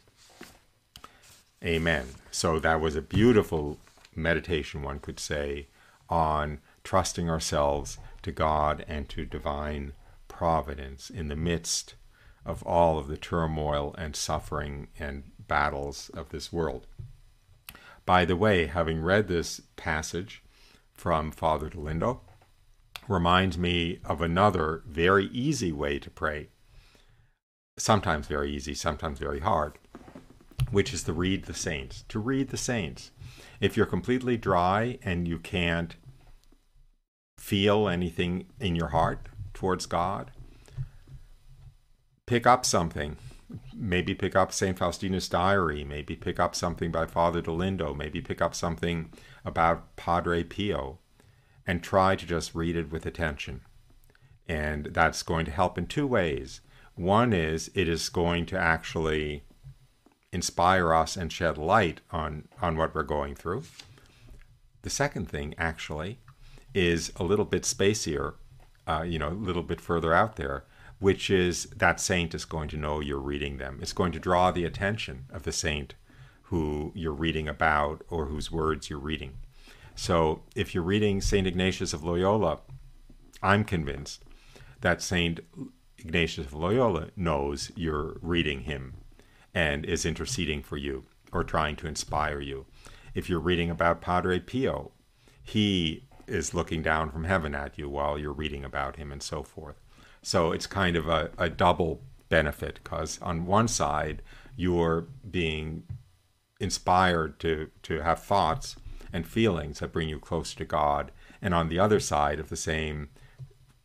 [1.63, 2.07] Amen.
[2.31, 3.79] So that was a beautiful
[4.15, 5.67] meditation, one could say,
[6.09, 9.93] on trusting ourselves to God and to divine
[10.27, 11.95] providence in the midst
[12.45, 16.87] of all of the turmoil and suffering and battles of this world.
[18.05, 20.41] By the way, having read this passage
[20.93, 22.21] from Father Dolindo,
[23.07, 26.49] reminds me of another very easy way to pray.
[27.77, 29.77] Sometimes very easy, sometimes very hard,
[30.71, 32.03] which is to read the saints.
[32.09, 33.11] To read the saints.
[33.59, 35.95] If you're completely dry and you can't
[37.39, 40.31] feel anything in your heart towards God,
[42.25, 43.17] pick up something.
[43.73, 44.77] Maybe pick up St.
[44.77, 49.13] Faustina's diary, maybe pick up something by Father Dolindo, maybe pick up something
[49.45, 50.99] about Padre Pio
[51.65, 53.61] and try to just read it with attention.
[54.47, 56.61] And that's going to help in two ways.
[56.97, 59.43] One is it is going to actually
[60.33, 63.63] inspire us and shed light on, on what we're going through.
[64.81, 66.17] The second thing, actually,
[66.73, 68.33] is a little bit spacier,
[68.87, 70.65] uh, you know, a little bit further out there,
[70.99, 73.77] which is that saint is going to know you're reading them.
[73.79, 75.93] It's going to draw the attention of the saint
[76.43, 79.37] who you're reading about or whose words you're reading.
[79.93, 81.45] So if you're reading St.
[81.45, 82.61] Ignatius of Loyola,
[83.43, 84.23] I'm convinced
[84.81, 85.39] that St.
[85.99, 88.95] Ignatius of Loyola knows you're reading him
[89.53, 92.65] and is interceding for you or trying to inspire you.
[93.13, 94.91] If you're reading about Padre Pio,
[95.43, 99.43] he is looking down from heaven at you while you're reading about him and so
[99.43, 99.81] forth.
[100.21, 104.21] So it's kind of a, a double benefit because on one side,
[104.55, 105.83] you're being
[106.59, 108.75] inspired to, to have thoughts
[109.13, 111.11] and feelings that bring you closer to God.
[111.41, 113.09] And on the other side of the same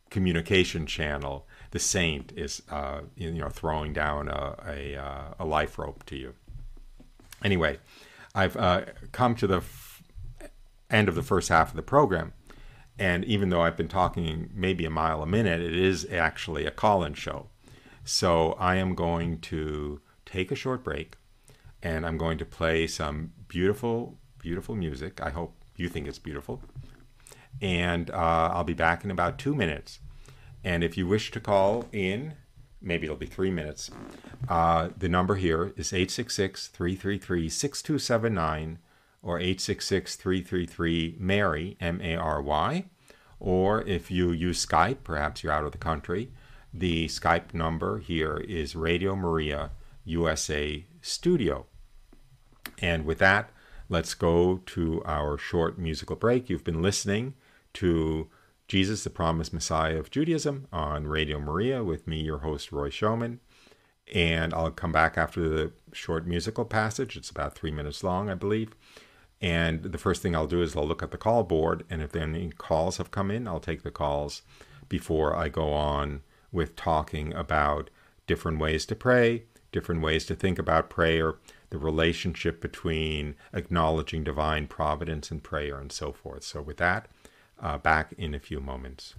[0.09, 5.79] communication channel, the saint is uh, you know throwing down a, a, uh, a, life
[5.79, 6.35] rope to you.
[7.43, 7.79] Anyway,
[8.35, 10.03] I've uh, come to the f-
[10.91, 12.33] end of the first half of the program,
[12.99, 16.71] and even though I've been talking maybe a mile a minute, it is actually a
[16.71, 17.47] call-in show.
[18.03, 21.15] So I am going to take a short break,
[21.81, 25.21] and I'm going to play some beautiful beautiful music.
[25.21, 26.61] I hope you think it's beautiful.
[27.61, 29.99] And uh, I'll be back in about two minutes.
[30.63, 32.33] And if you wish to call in,
[32.81, 33.91] maybe it'll be three minutes.
[34.47, 38.79] Uh, the number here is 866 333 6279
[39.21, 42.85] or 866 333 Mary, M A R Y.
[43.39, 46.31] Or if you use Skype, perhaps you're out of the country,
[46.73, 49.71] the Skype number here is Radio Maria
[50.05, 51.65] USA Studio.
[52.81, 53.51] And with that,
[53.89, 56.49] let's go to our short musical break.
[56.49, 57.33] You've been listening
[57.75, 58.29] to
[58.67, 63.39] Jesus, the Promised Messiah of Judaism on Radio Maria with me, your host, Roy Schoeman.
[64.13, 67.15] And I'll come back after the short musical passage.
[67.15, 68.75] It's about three minutes long, I believe.
[69.41, 72.15] And the first thing I'll do is I'll look at the call board, and if
[72.15, 74.41] any calls have come in, I'll take the calls
[74.87, 76.21] before I go on
[76.51, 77.89] with talking about
[78.25, 81.35] different ways to pray, different ways to think about prayer,
[81.71, 86.43] the relationship between acknowledging divine providence and prayer and so forth.
[86.43, 87.09] So, with that,
[87.63, 89.15] uh, back in a few moments.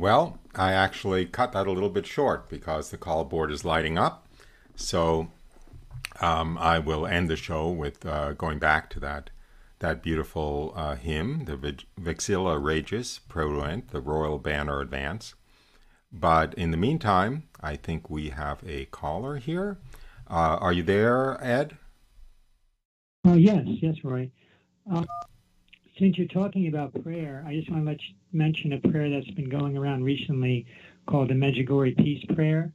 [0.00, 3.98] Well, I actually cut that a little bit short because the call board is lighting
[3.98, 4.26] up.
[4.74, 5.30] So
[6.22, 9.28] um, I will end the show with uh, going back to that
[9.80, 15.34] that beautiful uh, hymn, the Vexilla Regis Prodeunt, the Royal Banner Advance.
[16.10, 19.76] But in the meantime, I think we have a caller here.
[20.30, 21.76] Uh, are you there, Ed?
[23.26, 24.30] Oh, yes, yes, Roy.
[24.90, 25.06] Um,
[26.00, 27.98] since you're talking about prayer, I just want to
[28.32, 30.66] mention a prayer that's been going around recently
[31.06, 32.72] called the Medjugorje Peace Prayer,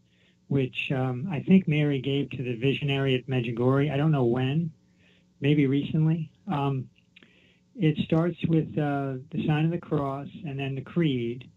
[0.47, 3.91] which um, I think Mary gave to the visionary at Medjugorje.
[3.91, 4.71] I don't know when,
[5.41, 6.31] maybe recently.
[6.47, 6.87] Um,
[7.75, 11.49] it starts with uh, the sign of the cross and then the creed.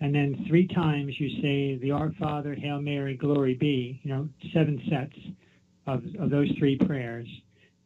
[0.00, 4.28] And then three times you say the Our Father, Hail Mary, Glory be, you know,
[4.52, 5.16] seven sets
[5.86, 7.28] of, of those three prayers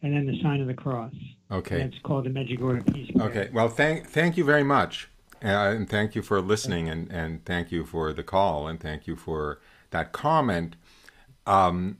[0.01, 1.13] and then the sign of the cross.
[1.51, 1.81] Okay.
[1.81, 3.29] And it's called the Medjugorje Peace Prayer.
[3.29, 3.51] Okay.
[3.53, 5.09] Well, thank thank you very much,
[5.43, 9.07] uh, and thank you for listening, and and thank you for the call, and thank
[9.07, 10.77] you for that comment.
[11.47, 11.99] Um,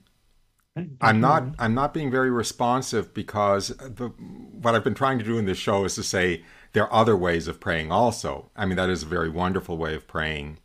[1.01, 5.37] I'm not I'm not being very responsive because the what I've been trying to do
[5.37, 6.43] in this show is to say
[6.73, 8.51] there are other ways of praying also.
[8.55, 10.59] I mean that is a very wonderful way of praying,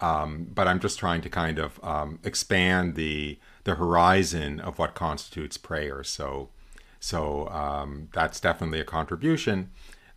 [0.00, 4.94] um, but I'm just trying to kind of um, expand the the horizon of what
[4.94, 6.04] constitutes prayer.
[6.04, 6.50] So
[7.00, 9.70] so um, that's definitely a contribution,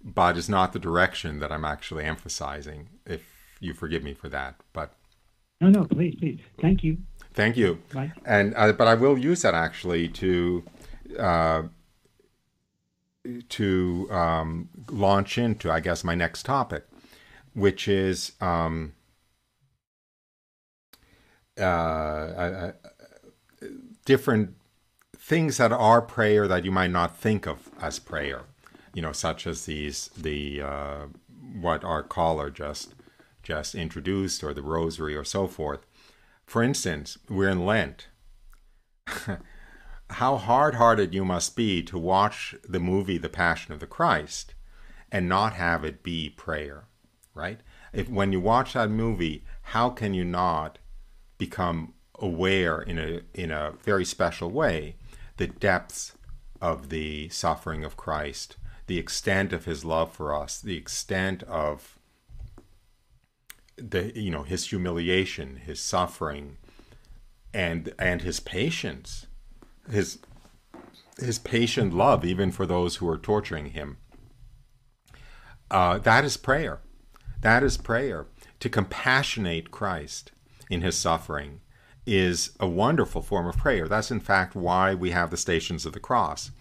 [0.04, 2.90] but it's not the direction that I'm actually emphasizing.
[3.06, 3.24] If
[3.60, 4.94] you forgive me for that, but
[5.60, 6.98] no, no, please, please, thank you.
[7.34, 7.80] Thank you.
[7.94, 8.12] Bye.
[8.26, 10.64] And uh, but I will use that actually to
[11.18, 11.64] uh,
[13.50, 16.86] to um, launch into, I guess, my next topic,
[17.54, 18.94] which is um,
[21.60, 22.72] uh, uh
[24.06, 24.56] different
[25.32, 28.42] things that are prayer that you might not think of as prayer,
[28.94, 31.06] you know, such as these the uh,
[31.54, 32.94] what our caller just
[33.42, 35.86] just introduced, or the rosary, or so forth.
[36.46, 38.10] For instance, we're in Lent.
[40.10, 44.54] How hard-hearted you must be to watch the movie The Passion of the Christ
[45.14, 46.90] and not have it be prayer,
[47.34, 47.62] right?
[47.94, 50.78] If when you watch that movie, how can you not
[51.38, 54.98] become aware in a in a very special way
[55.42, 56.14] the depths
[56.62, 61.98] of the suffering of Christ, the extent of his love for us, the extent of
[63.76, 66.58] the you know his humiliation, his suffering,
[67.56, 69.26] and and his patience,
[69.90, 70.20] his
[71.18, 73.98] his patient love even for those who are torturing him.
[75.72, 76.82] Uh, that is prayer.
[77.42, 78.28] That is prayer
[78.60, 80.34] to compassionate Christ
[80.70, 81.62] in his suffering
[82.06, 83.88] is a wonderful form of prayer.
[83.88, 86.52] That's in fact why we have the Stations of the Cross,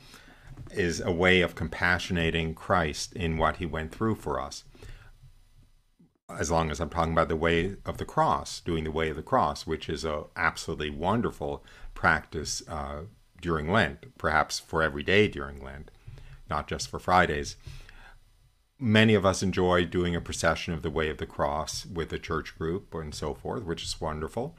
[0.73, 4.65] is a way of compassionating Christ in what he went through for us.
[6.29, 9.17] As long as I'm talking about the way of the cross, doing the way of
[9.17, 11.65] the cross, which is a absolutely wonderful
[11.95, 13.03] practice uh,
[13.41, 15.91] during Lent, perhaps for every day during Lent,
[16.49, 17.57] not just for Fridays.
[18.79, 22.19] Many of us enjoy doing a procession of the way of the cross with a
[22.19, 24.57] church group and so forth, which is wonderful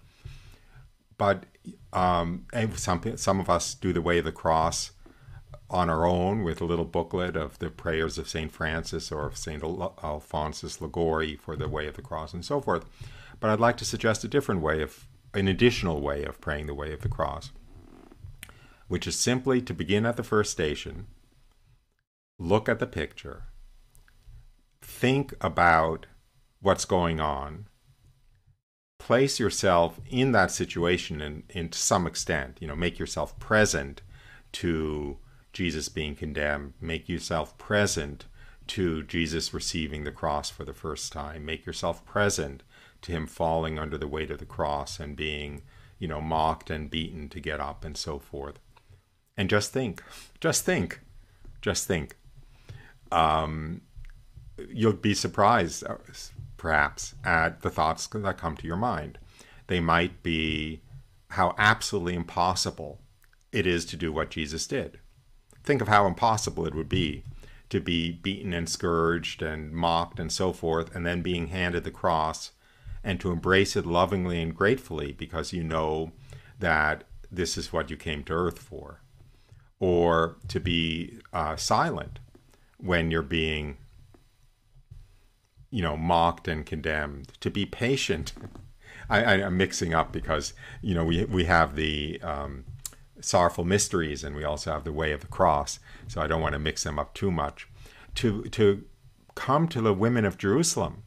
[1.21, 1.45] but
[1.93, 4.89] um, some some of us do the way of the cross
[5.69, 9.37] on our own with a little booklet of the prayers of Saint Francis or of
[9.37, 12.85] Saint Alphonsus Liguori for the way of the cross and so forth.
[13.39, 15.05] But I'd like to suggest a different way of
[15.35, 17.51] an additional way of praying the way of the cross,
[18.87, 21.05] which is simply to begin at the first station,
[22.39, 23.43] look at the picture,
[24.81, 26.07] think about
[26.61, 27.67] what's going on,
[29.11, 34.01] place yourself in that situation and, and to some extent, you know, make yourself present
[34.53, 35.17] to
[35.51, 38.23] Jesus being condemned, make yourself present
[38.67, 42.63] to Jesus receiving the cross for the first time, make yourself present
[43.01, 45.61] to him falling under the weight of the cross and being,
[45.99, 48.59] you know, mocked and beaten to get up and so forth.
[49.35, 50.01] And just think,
[50.39, 51.01] just think,
[51.61, 52.15] just think.
[53.11, 53.81] Um,
[54.69, 55.83] you'll be surprised
[56.61, 59.17] perhaps, at the thoughts that come to your mind.
[59.65, 60.81] They might be
[61.31, 63.01] how absolutely impossible
[63.51, 64.99] it is to do what Jesus did.
[65.63, 67.23] Think of how impossible it would be
[67.69, 71.89] to be beaten and scourged and mocked and so forth, and then being handed the
[71.89, 72.51] cross
[73.03, 76.11] and to embrace it lovingly and gratefully because you know
[76.59, 79.01] that this is what you came to earth for.
[79.79, 82.19] Or to be uh, silent
[82.77, 83.77] when you're being
[85.71, 88.33] you know, mocked and condemned, to be patient.
[89.09, 92.63] I, am mixing up because, you know, we, we have the um,
[93.19, 95.79] sorrowful mysteries and we also have the way of the cross.
[96.07, 97.67] So I don't want to mix them up too much.
[98.15, 98.85] To, to
[99.35, 101.03] come to the women of Jerusalem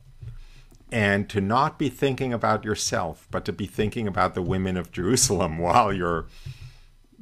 [0.92, 4.92] and to not be thinking about yourself, but to be thinking about the women of
[4.92, 6.26] Jerusalem while you're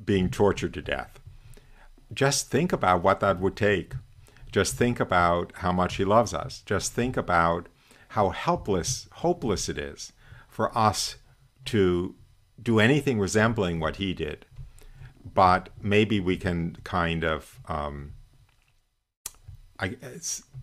[0.05, 1.21] being tortured to death.
[2.13, 3.95] Just think about what that would take.
[4.53, 6.63] Just think about how much He loves us.
[6.65, 7.69] Just think about
[8.09, 10.13] how helpless, hopeless it is
[10.49, 11.17] for us
[11.65, 12.15] to
[12.63, 14.45] do anything resembling what He did.
[15.35, 18.13] But maybe we can kind of um,
[19.83, 19.97] I,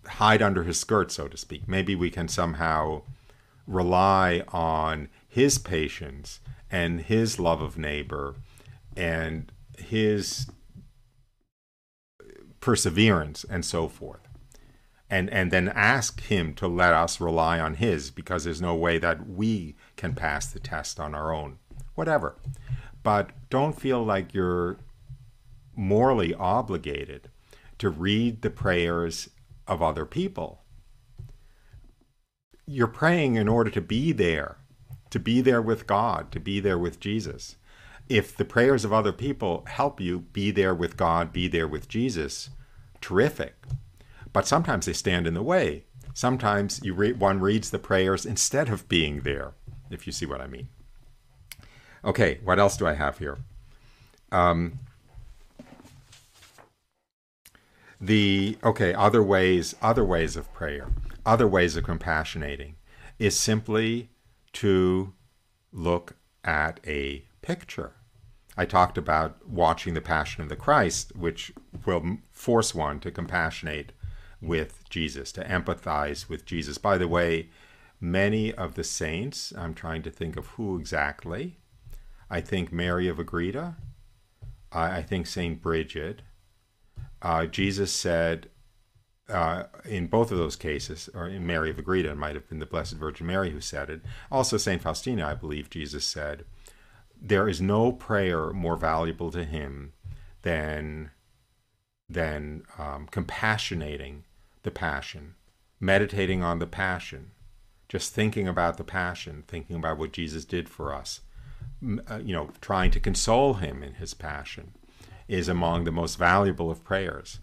[0.07, 1.67] hide under his skirt, so to speak.
[1.67, 3.01] Maybe we can somehow
[3.67, 6.39] rely on his patience
[6.71, 8.35] and his love of neighbor
[8.95, 10.47] and his
[12.59, 14.21] perseverance and so forth.
[15.09, 18.99] And, and then ask him to let us rely on his because there's no way
[18.99, 21.57] that we can pass the test on our own.
[21.95, 22.35] Whatever.
[23.01, 24.77] But don't feel like you're
[25.75, 27.29] morally obligated
[27.79, 29.29] to read the prayers
[29.67, 30.61] of other people.
[32.67, 34.57] You're praying in order to be there,
[35.09, 37.55] to be there with God, to be there with Jesus.
[38.09, 41.87] If the prayers of other people help you be there with God, be there with
[41.87, 42.49] Jesus,
[43.01, 43.55] terrific.
[44.33, 45.85] But sometimes they stand in the way.
[46.15, 49.53] Sometimes you re- one reads the prayers instead of being there,
[49.91, 50.69] if you see what I mean.
[52.03, 53.37] Okay, what else do I have here?
[54.31, 54.79] Um,
[58.01, 60.87] the okay other ways other ways of prayer
[61.25, 62.75] other ways of compassionating
[63.17, 64.09] is simply
[64.53, 65.13] to
[65.73, 67.93] look at a picture
[68.59, 71.51] i talked about watching the passion of the christ which
[71.85, 73.91] will force one to compassionate
[74.41, 77.49] with jesus to empathize with jesus by the way
[77.99, 81.57] many of the saints i'm trying to think of who exactly
[82.29, 83.75] i think mary of agreda
[84.71, 86.21] i, think saint bridget
[87.21, 88.49] uh, Jesus said
[89.29, 92.59] uh, in both of those cases, or in Mary of Agreda, it might have been
[92.59, 94.01] the Blessed Virgin Mary who said it.
[94.31, 94.81] Also, St.
[94.81, 96.45] Faustina, I believe Jesus said,
[97.21, 99.93] There is no prayer more valuable to him
[100.41, 101.11] than,
[102.07, 104.23] than um, compassionating
[104.63, 105.35] the passion,
[105.79, 107.31] meditating on the passion,
[107.87, 111.21] just thinking about the passion, thinking about what Jesus did for us,
[112.09, 114.73] uh, you know, trying to console him in his passion
[115.27, 117.39] is among the most valuable of prayers.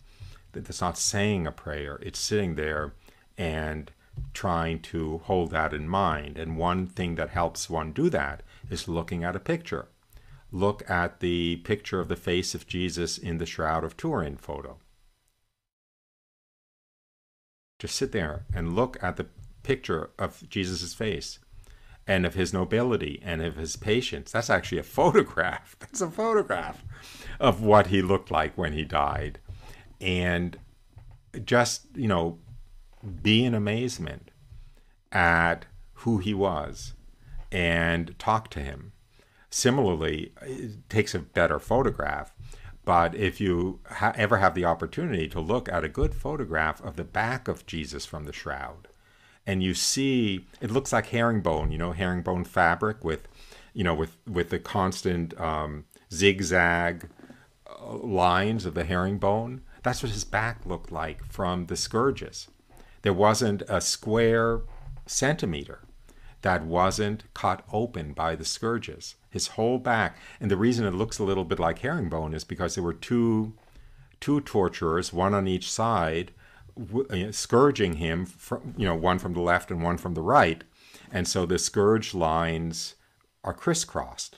[0.52, 2.94] That's not saying a prayer, it's sitting there
[3.36, 3.90] and
[4.32, 6.38] trying to hold that in mind.
[6.38, 9.88] And one thing that helps one do that is looking at a picture.
[10.52, 14.78] Look at the picture of the face of Jesus in the Shroud of Turin photo.
[17.78, 19.26] Just sit there and look at the
[19.62, 21.38] picture of Jesus' face
[22.06, 24.32] and of his nobility and of his patience.
[24.32, 25.76] That's actually a photograph.
[25.80, 26.84] That's a photograph
[27.40, 29.40] of what he looked like when he died.
[30.00, 30.58] And
[31.44, 32.38] just, you know,
[33.22, 34.30] be in amazement
[35.12, 35.66] at
[36.00, 36.94] who he was
[37.50, 38.92] and talk to him.
[39.50, 42.32] Similarly, it takes a better photograph.
[42.84, 46.96] But if you ha- ever have the opportunity to look at a good photograph of
[46.96, 48.88] the back of Jesus from the shroud,
[49.44, 53.26] and you see it looks like herringbone, you know, herringbone fabric with,
[53.72, 57.08] you know, with with the constant um, zigzag
[57.88, 59.62] lines of the herringbone.
[59.82, 62.48] That's what his back looked like from the scourges.
[63.02, 64.60] There wasn't a square
[65.06, 65.80] centimeter
[66.46, 69.16] that wasn't cut open by the scourges.
[69.30, 70.16] His whole back.
[70.40, 73.54] And the reason it looks a little bit like herringbone is because there were two
[74.20, 76.30] two torturers, one on each side,
[77.10, 80.62] uh, scourging him, from, you know, one from the left and one from the right.
[81.10, 82.94] And so the scourge lines
[83.42, 84.36] are crisscrossed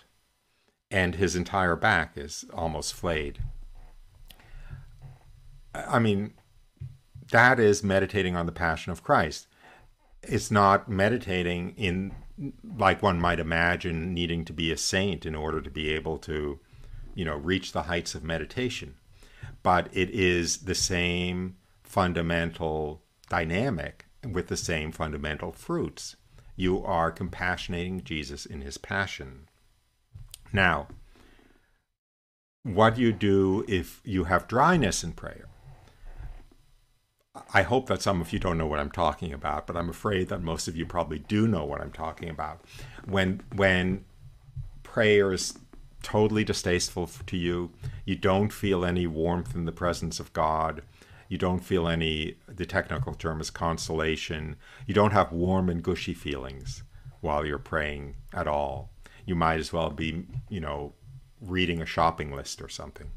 [0.91, 3.41] and his entire back is almost flayed.
[5.75, 6.33] I mean,
[7.33, 9.47] that is meditating on the passion of Christ.
[10.29, 12.14] It's not meditating in
[12.76, 16.61] like one might imagine needing to be a saint in order to be able to,
[17.14, 18.95] you know, reach the heights of meditation.
[19.62, 26.16] But it is the same fundamental dynamic with the same fundamental fruits.
[26.55, 29.49] You are compassionating Jesus in his passion.
[30.53, 30.89] Now,
[32.62, 35.47] what do you do if you have dryness in prayer?
[37.53, 40.28] I hope that some of you don't know what I'm talking about, but I'm afraid
[40.28, 42.61] that most of you probably do know what I'm talking about.
[43.05, 44.05] When when
[44.82, 45.59] prayer is
[46.03, 47.70] totally distasteful to you,
[48.05, 50.82] you don't feel any warmth in the presence of God,
[51.28, 56.14] you don't feel any the technical term is consolation, you don't have warm and gushy
[56.14, 56.82] feelings
[57.20, 58.91] while you're praying at all
[59.28, 60.95] you might as well be, you know,
[61.43, 63.11] reading a shopping list or something.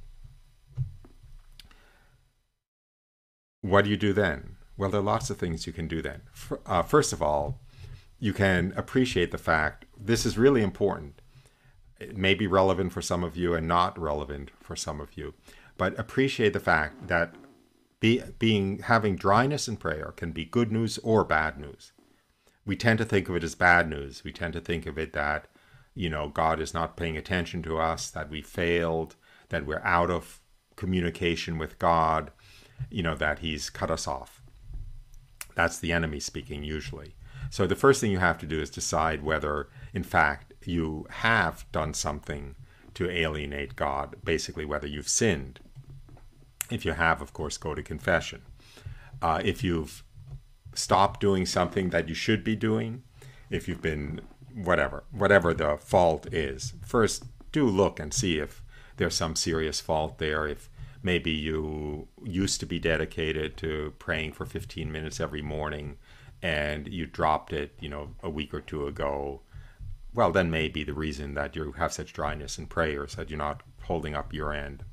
[3.61, 4.57] What do you do then?
[4.77, 6.21] Well, there are lots of things you can do then.
[6.65, 7.59] Uh, first of all,
[8.19, 11.21] you can appreciate the fact this is really important.
[11.99, 15.33] It may be relevant for some of you and not relevant for some of you,
[15.77, 17.35] but appreciate the fact that
[17.99, 21.91] be, being having dryness in prayer can be good news or bad news.
[22.65, 24.23] We tend to think of it as bad news.
[24.23, 25.45] We tend to think of it that
[25.93, 29.15] you know God is not paying attention to us, that we failed,
[29.49, 30.41] that we're out of
[30.75, 32.31] communication with God,
[32.89, 34.41] you know that He's cut us off.
[35.55, 37.15] That's the enemy speaking usually.
[37.49, 41.65] So the first thing you have to do is decide whether, in fact, you have
[41.71, 42.55] done something
[42.93, 45.59] to alienate God, basically whether you've sinned.
[46.69, 48.43] If you have, of course, go to confession.
[49.21, 50.03] Uh, if you've
[50.73, 53.03] stopped doing something that you should be doing,
[53.49, 54.21] if you've been
[54.55, 58.63] whatever, whatever the fault is, first do look and see if
[58.97, 60.47] there's some serious fault there.
[60.47, 60.69] If
[61.03, 65.97] maybe you used to be dedicated to praying for 15 minutes every morning
[66.41, 69.41] and you dropped it, you know, a week or two ago,
[70.13, 73.37] well, then maybe the reason that you have such dryness in prayer is that you're
[73.37, 74.83] not holding up your end.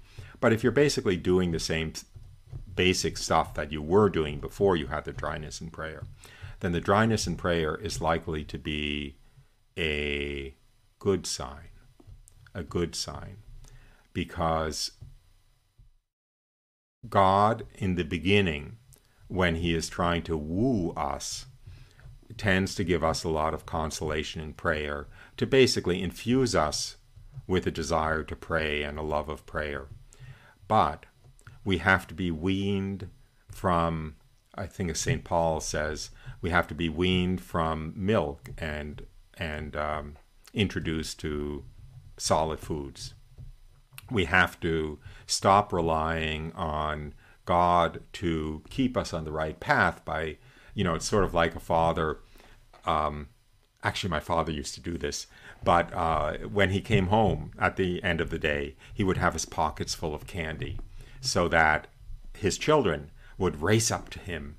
[0.40, 1.92] But if you're basically doing the same
[2.74, 6.04] basic stuff that you were doing before you had the dryness in prayer,
[6.61, 9.16] then the dryness in prayer is likely to be
[9.76, 10.54] a
[10.98, 11.70] good sign.
[12.54, 13.38] A good sign.
[14.12, 14.92] Because
[17.07, 18.76] God, in the beginning,
[19.28, 21.46] when he is trying to woo us,
[22.36, 26.96] tends to give us a lot of consolation in prayer to basically infuse us
[27.46, 29.86] with a desire to pray and a love of prayer.
[30.66, 31.07] But
[31.64, 33.09] we have to be weaned
[33.51, 34.16] from,
[34.55, 35.24] I think as St.
[35.24, 40.16] Paul says, we have to be weaned from milk and, and um,
[40.53, 41.64] introduced to
[42.16, 43.14] solid foods.
[44.11, 47.14] We have to stop relying on
[47.44, 50.38] God to keep us on the right path by,
[50.74, 52.18] you know, it's sort of like a father.
[52.84, 53.28] Um,
[53.84, 55.26] actually, my father used to do this,
[55.62, 59.34] but uh, when he came home at the end of the day, he would have
[59.34, 60.78] his pockets full of candy
[61.20, 61.86] so that
[62.36, 64.56] his children would race up to him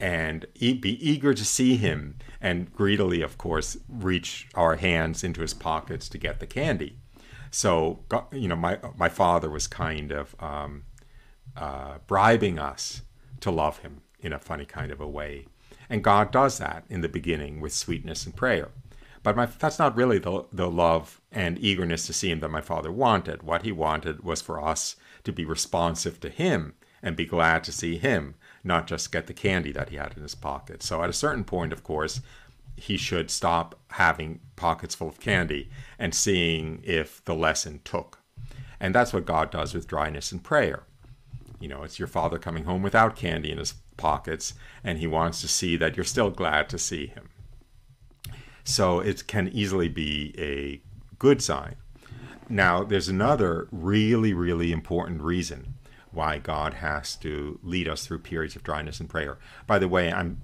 [0.00, 5.54] and be eager to see him and greedily, of course, reach our hands into his
[5.54, 6.98] pockets to get the candy.
[7.52, 8.00] So,
[8.32, 10.34] you know, my, my father was kind of.
[10.40, 10.84] Um,
[11.56, 13.02] uh, bribing us
[13.40, 15.46] to love Him in a funny kind of a way.
[15.90, 18.70] And God does that in the beginning with sweetness and prayer.
[19.22, 22.60] But my, that's not really the, the love and eagerness to see Him that my
[22.60, 23.42] Father wanted.
[23.42, 27.72] What He wanted was for us to be responsive to Him and be glad to
[27.72, 28.34] see Him,
[28.64, 30.82] not just get the candy that He had in His pocket.
[30.82, 32.20] So at a certain point, of course,
[32.76, 38.18] he should stop having pockets full of candy and seeing if the lesson took.
[38.80, 40.84] And that's what God does with dryness and prayer.
[41.60, 45.40] You know, it's your father coming home without candy in his pockets, and he wants
[45.40, 47.28] to see that you're still glad to see him.
[48.64, 50.80] So it can easily be a
[51.18, 51.76] good sign.
[52.48, 55.74] Now, there's another really, really important reason
[56.10, 59.38] why God has to lead us through periods of dryness and prayer.
[59.66, 60.38] By the way, I'm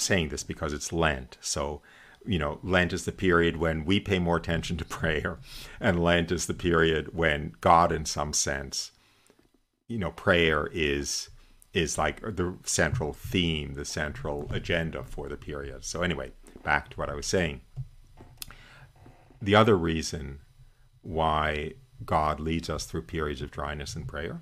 [0.00, 1.38] saying this because it's Lent.
[1.40, 1.82] So,
[2.26, 5.38] you know, Lent is the period when we pay more attention to prayer,
[5.80, 8.92] and Lent is the period when God, in some sense,
[9.86, 11.30] you know, prayer is
[11.74, 15.84] is like the central theme, the central agenda for the period.
[15.84, 16.32] So anyway,
[16.62, 17.60] back to what I was saying.
[19.40, 20.40] The other reason
[21.02, 21.74] why
[22.04, 24.40] God leads us through periods of dryness in prayer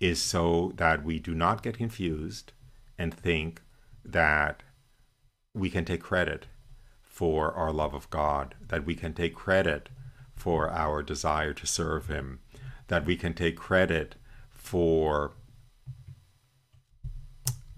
[0.00, 2.52] is so that we do not get confused
[2.98, 3.62] and think
[4.04, 4.62] that
[5.54, 6.46] we can take credit
[7.02, 9.88] for our love of God, that we can take credit
[10.34, 12.40] for our desire to serve Him,
[12.88, 14.14] that we can take credit
[14.50, 15.32] for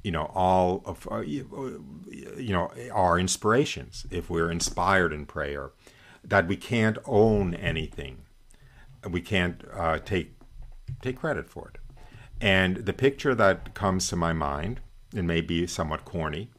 [0.02, 5.70] you know all of uh, you know our inspirations if we're inspired in prayer
[6.24, 8.18] that we can't own anything.
[9.08, 10.34] We can't uh, take
[11.00, 11.78] take credit for it.
[12.40, 14.80] And the picture that comes to my mind
[15.14, 16.50] it may be somewhat corny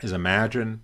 [0.00, 0.82] is imagine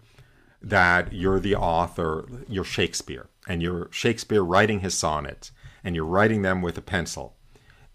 [0.60, 5.52] that you're the author you're shakespeare and you're shakespeare writing his sonnets
[5.84, 7.36] and you're writing them with a pencil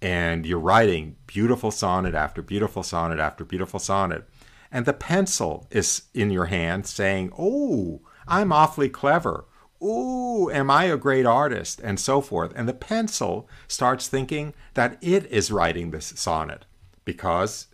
[0.03, 4.27] and you're writing beautiful sonnet after beautiful sonnet after beautiful sonnet,
[4.69, 9.45] and the pencil is in your hand saying, Oh, I'm awfully clever.
[9.81, 11.79] Ooh, am I a great artist?
[11.83, 12.51] And so forth.
[12.55, 16.65] And the pencil starts thinking that it is writing this sonnet
[17.05, 17.67] because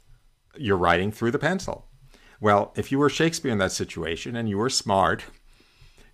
[0.59, 1.87] you're writing through the pencil.
[2.41, 5.25] Well, if you were Shakespeare in that situation and you were smart,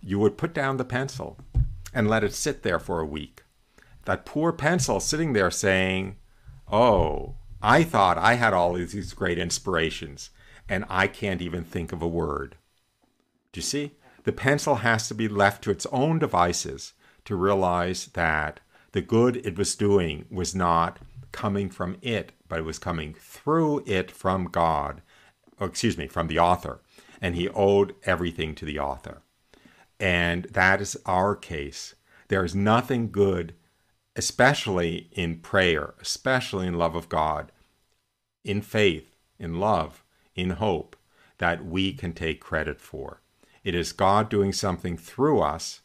[0.00, 1.38] you would put down the pencil
[1.92, 3.42] and let it sit there for a week
[4.06, 6.16] that poor pencil sitting there saying,
[6.72, 10.30] Oh, I thought I had all these great inspirations,
[10.68, 12.56] and I can't even think of a word
[13.52, 13.92] Do you see?
[14.24, 16.94] The pencil has to be left to its own devices
[17.26, 18.58] to realize that
[18.92, 20.98] the good it was doing was not
[21.36, 25.02] coming from it, but it was coming through it from God,
[25.60, 26.80] or excuse me, from the author.
[27.20, 29.20] And he owed everything to the author.
[30.00, 31.94] And that is our case.
[32.28, 33.54] There is nothing good,
[34.16, 37.52] especially in prayer, especially in love of God,
[38.42, 40.02] in faith, in love,
[40.34, 40.96] in hope,
[41.36, 43.20] that we can take credit for.
[43.62, 45.82] It is God doing something through us,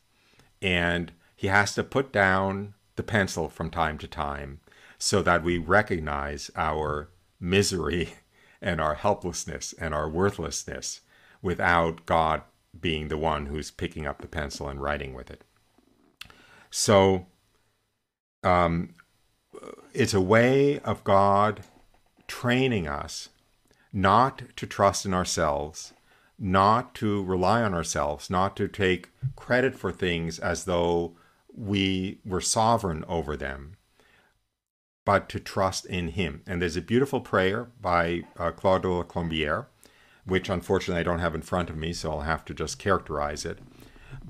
[0.62, 4.61] and He has to put down the pencil from time to time
[5.02, 8.14] so that we recognize our misery
[8.62, 11.02] and our helplessness and our worthlessness
[11.42, 12.44] without God
[12.80, 15.44] being the one who's picking up the pencil and writing with it.
[16.70, 17.26] So
[18.44, 18.94] um,
[19.92, 21.62] it's a way of God
[22.28, 23.30] training us
[23.92, 25.94] not to trust in ourselves,
[26.38, 31.18] not to rely on ourselves, not to take credit for things as though
[31.58, 33.78] we were sovereign over them,
[35.12, 36.42] but to trust in Him.
[36.48, 39.66] And there's a beautiful prayer by uh, Claude de la Colombière,
[40.24, 43.44] which unfortunately I don't have in front of me, so I'll have to just characterize
[43.44, 43.60] it.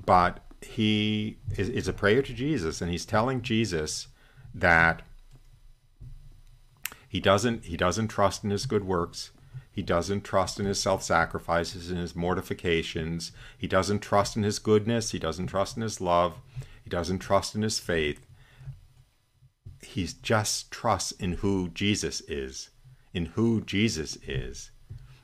[0.04, 4.08] But he is, is a prayer to Jesus, and he's telling Jesus
[4.52, 5.02] that
[7.08, 9.30] he doesn't he doesn't trust in his good works.
[9.70, 13.30] He doesn't trust in his self sacrifices and his mortifications.
[13.56, 15.12] He doesn't trust in his goodness.
[15.12, 16.40] He doesn't trust in his love.
[16.82, 18.26] He doesn't trust in his faith.
[19.82, 22.70] He just trusts in who Jesus is,
[23.12, 24.70] in who Jesus is.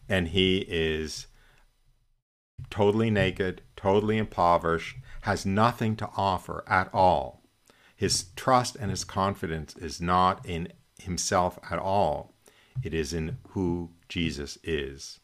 [0.08, 1.26] And he is
[2.70, 7.42] totally naked, totally impoverished, has nothing to offer at all.
[7.96, 12.34] His trust and his confidence is not in himself at all,
[12.82, 15.20] it is in who Jesus is.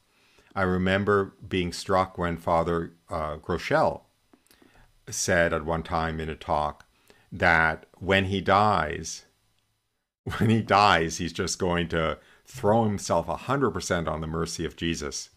[0.55, 4.03] I remember being struck when Father uh, Groeschel
[5.09, 6.85] said at one time in a talk
[7.35, 9.25] that when he dies,
[10.39, 15.31] when he dies, he's just going to throw himself 100% on the mercy of Jesus.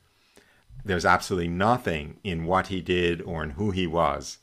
[0.85, 4.37] There's absolutely nothing in what he did or in who he was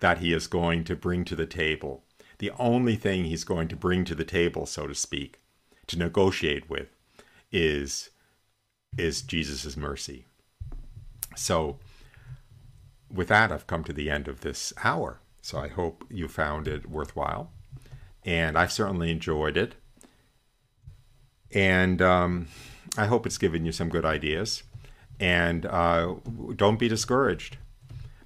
[0.00, 2.04] that he is going to bring to the table.
[2.38, 5.40] The only thing he's going to bring to the table, so to speak,
[5.88, 6.88] to negotiate with,
[7.50, 8.10] is
[8.96, 10.26] is Jesus' mercy.
[11.36, 11.78] So,
[13.12, 15.20] with that, I've come to the end of this hour.
[15.48, 17.50] So I hope you found it worthwhile.
[18.22, 19.76] And I've certainly enjoyed it.
[21.50, 22.48] And um,
[22.98, 24.64] I hope it's given you some good ideas.
[25.18, 26.16] And uh,
[26.54, 27.56] don't be discouraged.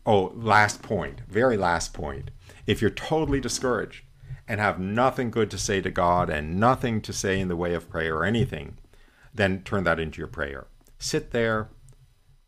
[0.04, 2.32] Oh, last point, very last point.
[2.66, 4.04] If you're totally discouraged
[4.48, 7.72] and have nothing good to say to God and nothing to say in the way
[7.74, 8.78] of prayer or anything,
[9.32, 10.66] then turn that into your prayer.
[10.98, 11.68] Sit there,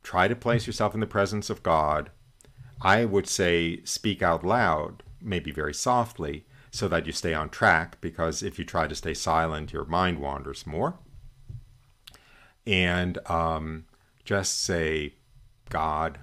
[0.03, 2.11] try to place yourself in the presence of God.
[2.85, 7.99] I would say speak out loud, maybe very softly, so that you stay on track,
[8.01, 10.99] because if you try to stay silent, your mind wanders more.
[12.66, 13.87] And um,
[14.24, 15.14] just say,
[15.70, 16.18] God,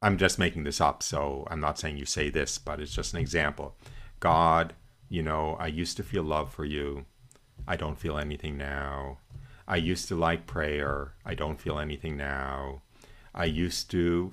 [0.00, 3.12] I'm just making this up, so I'm not saying you say this, but it's just
[3.14, 3.74] an example.
[4.20, 4.74] God,
[5.08, 7.06] you know, I used to feel love for you.
[7.66, 9.18] I don't feel anything now.
[9.66, 11.14] I used to like prayer.
[11.24, 12.82] I don't feel anything now.
[13.34, 14.32] I used to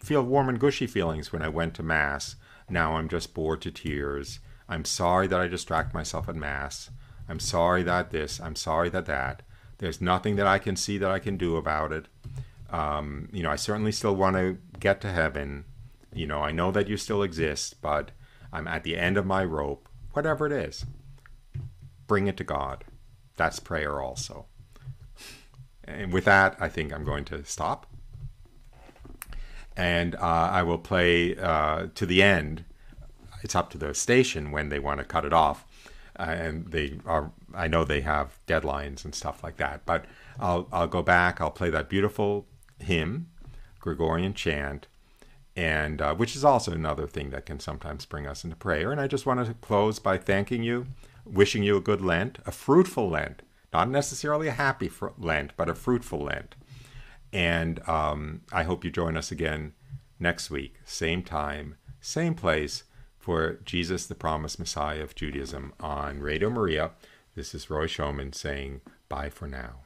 [0.00, 2.36] feel warm and gushy feelings when I went to Mass.
[2.68, 4.40] Now I'm just bored to tears.
[4.68, 6.90] I'm sorry that I distract myself at Mass.
[7.28, 8.40] I'm sorry that this.
[8.40, 9.42] I'm sorry that that.
[9.78, 12.06] There's nothing that I can see that I can do about it.
[12.70, 15.64] Um, you know, I certainly still want to get to heaven.
[16.12, 18.10] You know, I know that you still exist, but
[18.52, 19.88] I'm at the end of my rope.
[20.12, 20.86] Whatever it is,
[22.06, 22.84] bring it to God.
[23.36, 24.46] That's prayer also.
[25.84, 27.86] And with that, I think I'm going to stop.
[29.76, 32.64] And uh, I will play uh, to the end.
[33.42, 35.64] It's up to the station when they want to cut it off.
[36.18, 39.84] Uh, and they are, I know they have deadlines and stuff like that.
[39.84, 40.06] But
[40.40, 42.46] I'll, I'll go back, I'll play that beautiful
[42.78, 43.28] hymn,
[43.80, 44.86] Gregorian chant,
[45.54, 48.92] and uh, which is also another thing that can sometimes bring us into prayer.
[48.92, 50.86] And I just want to close by thanking you,
[51.24, 55.68] wishing you a good Lent, a fruitful Lent, not necessarily a happy fr- Lent, but
[55.68, 56.54] a fruitful Lent.
[57.32, 59.74] And um, I hope you join us again
[60.18, 62.84] next week, same time, same place,
[63.26, 66.92] for Jesus, the Promised Messiah of Judaism on Radio Maria.
[67.34, 69.80] This is Roy Schoeman saying bye for now.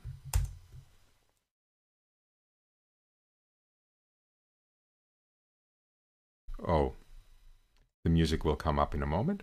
[6.63, 6.97] Oh,
[8.05, 9.43] the music will come up in a moment.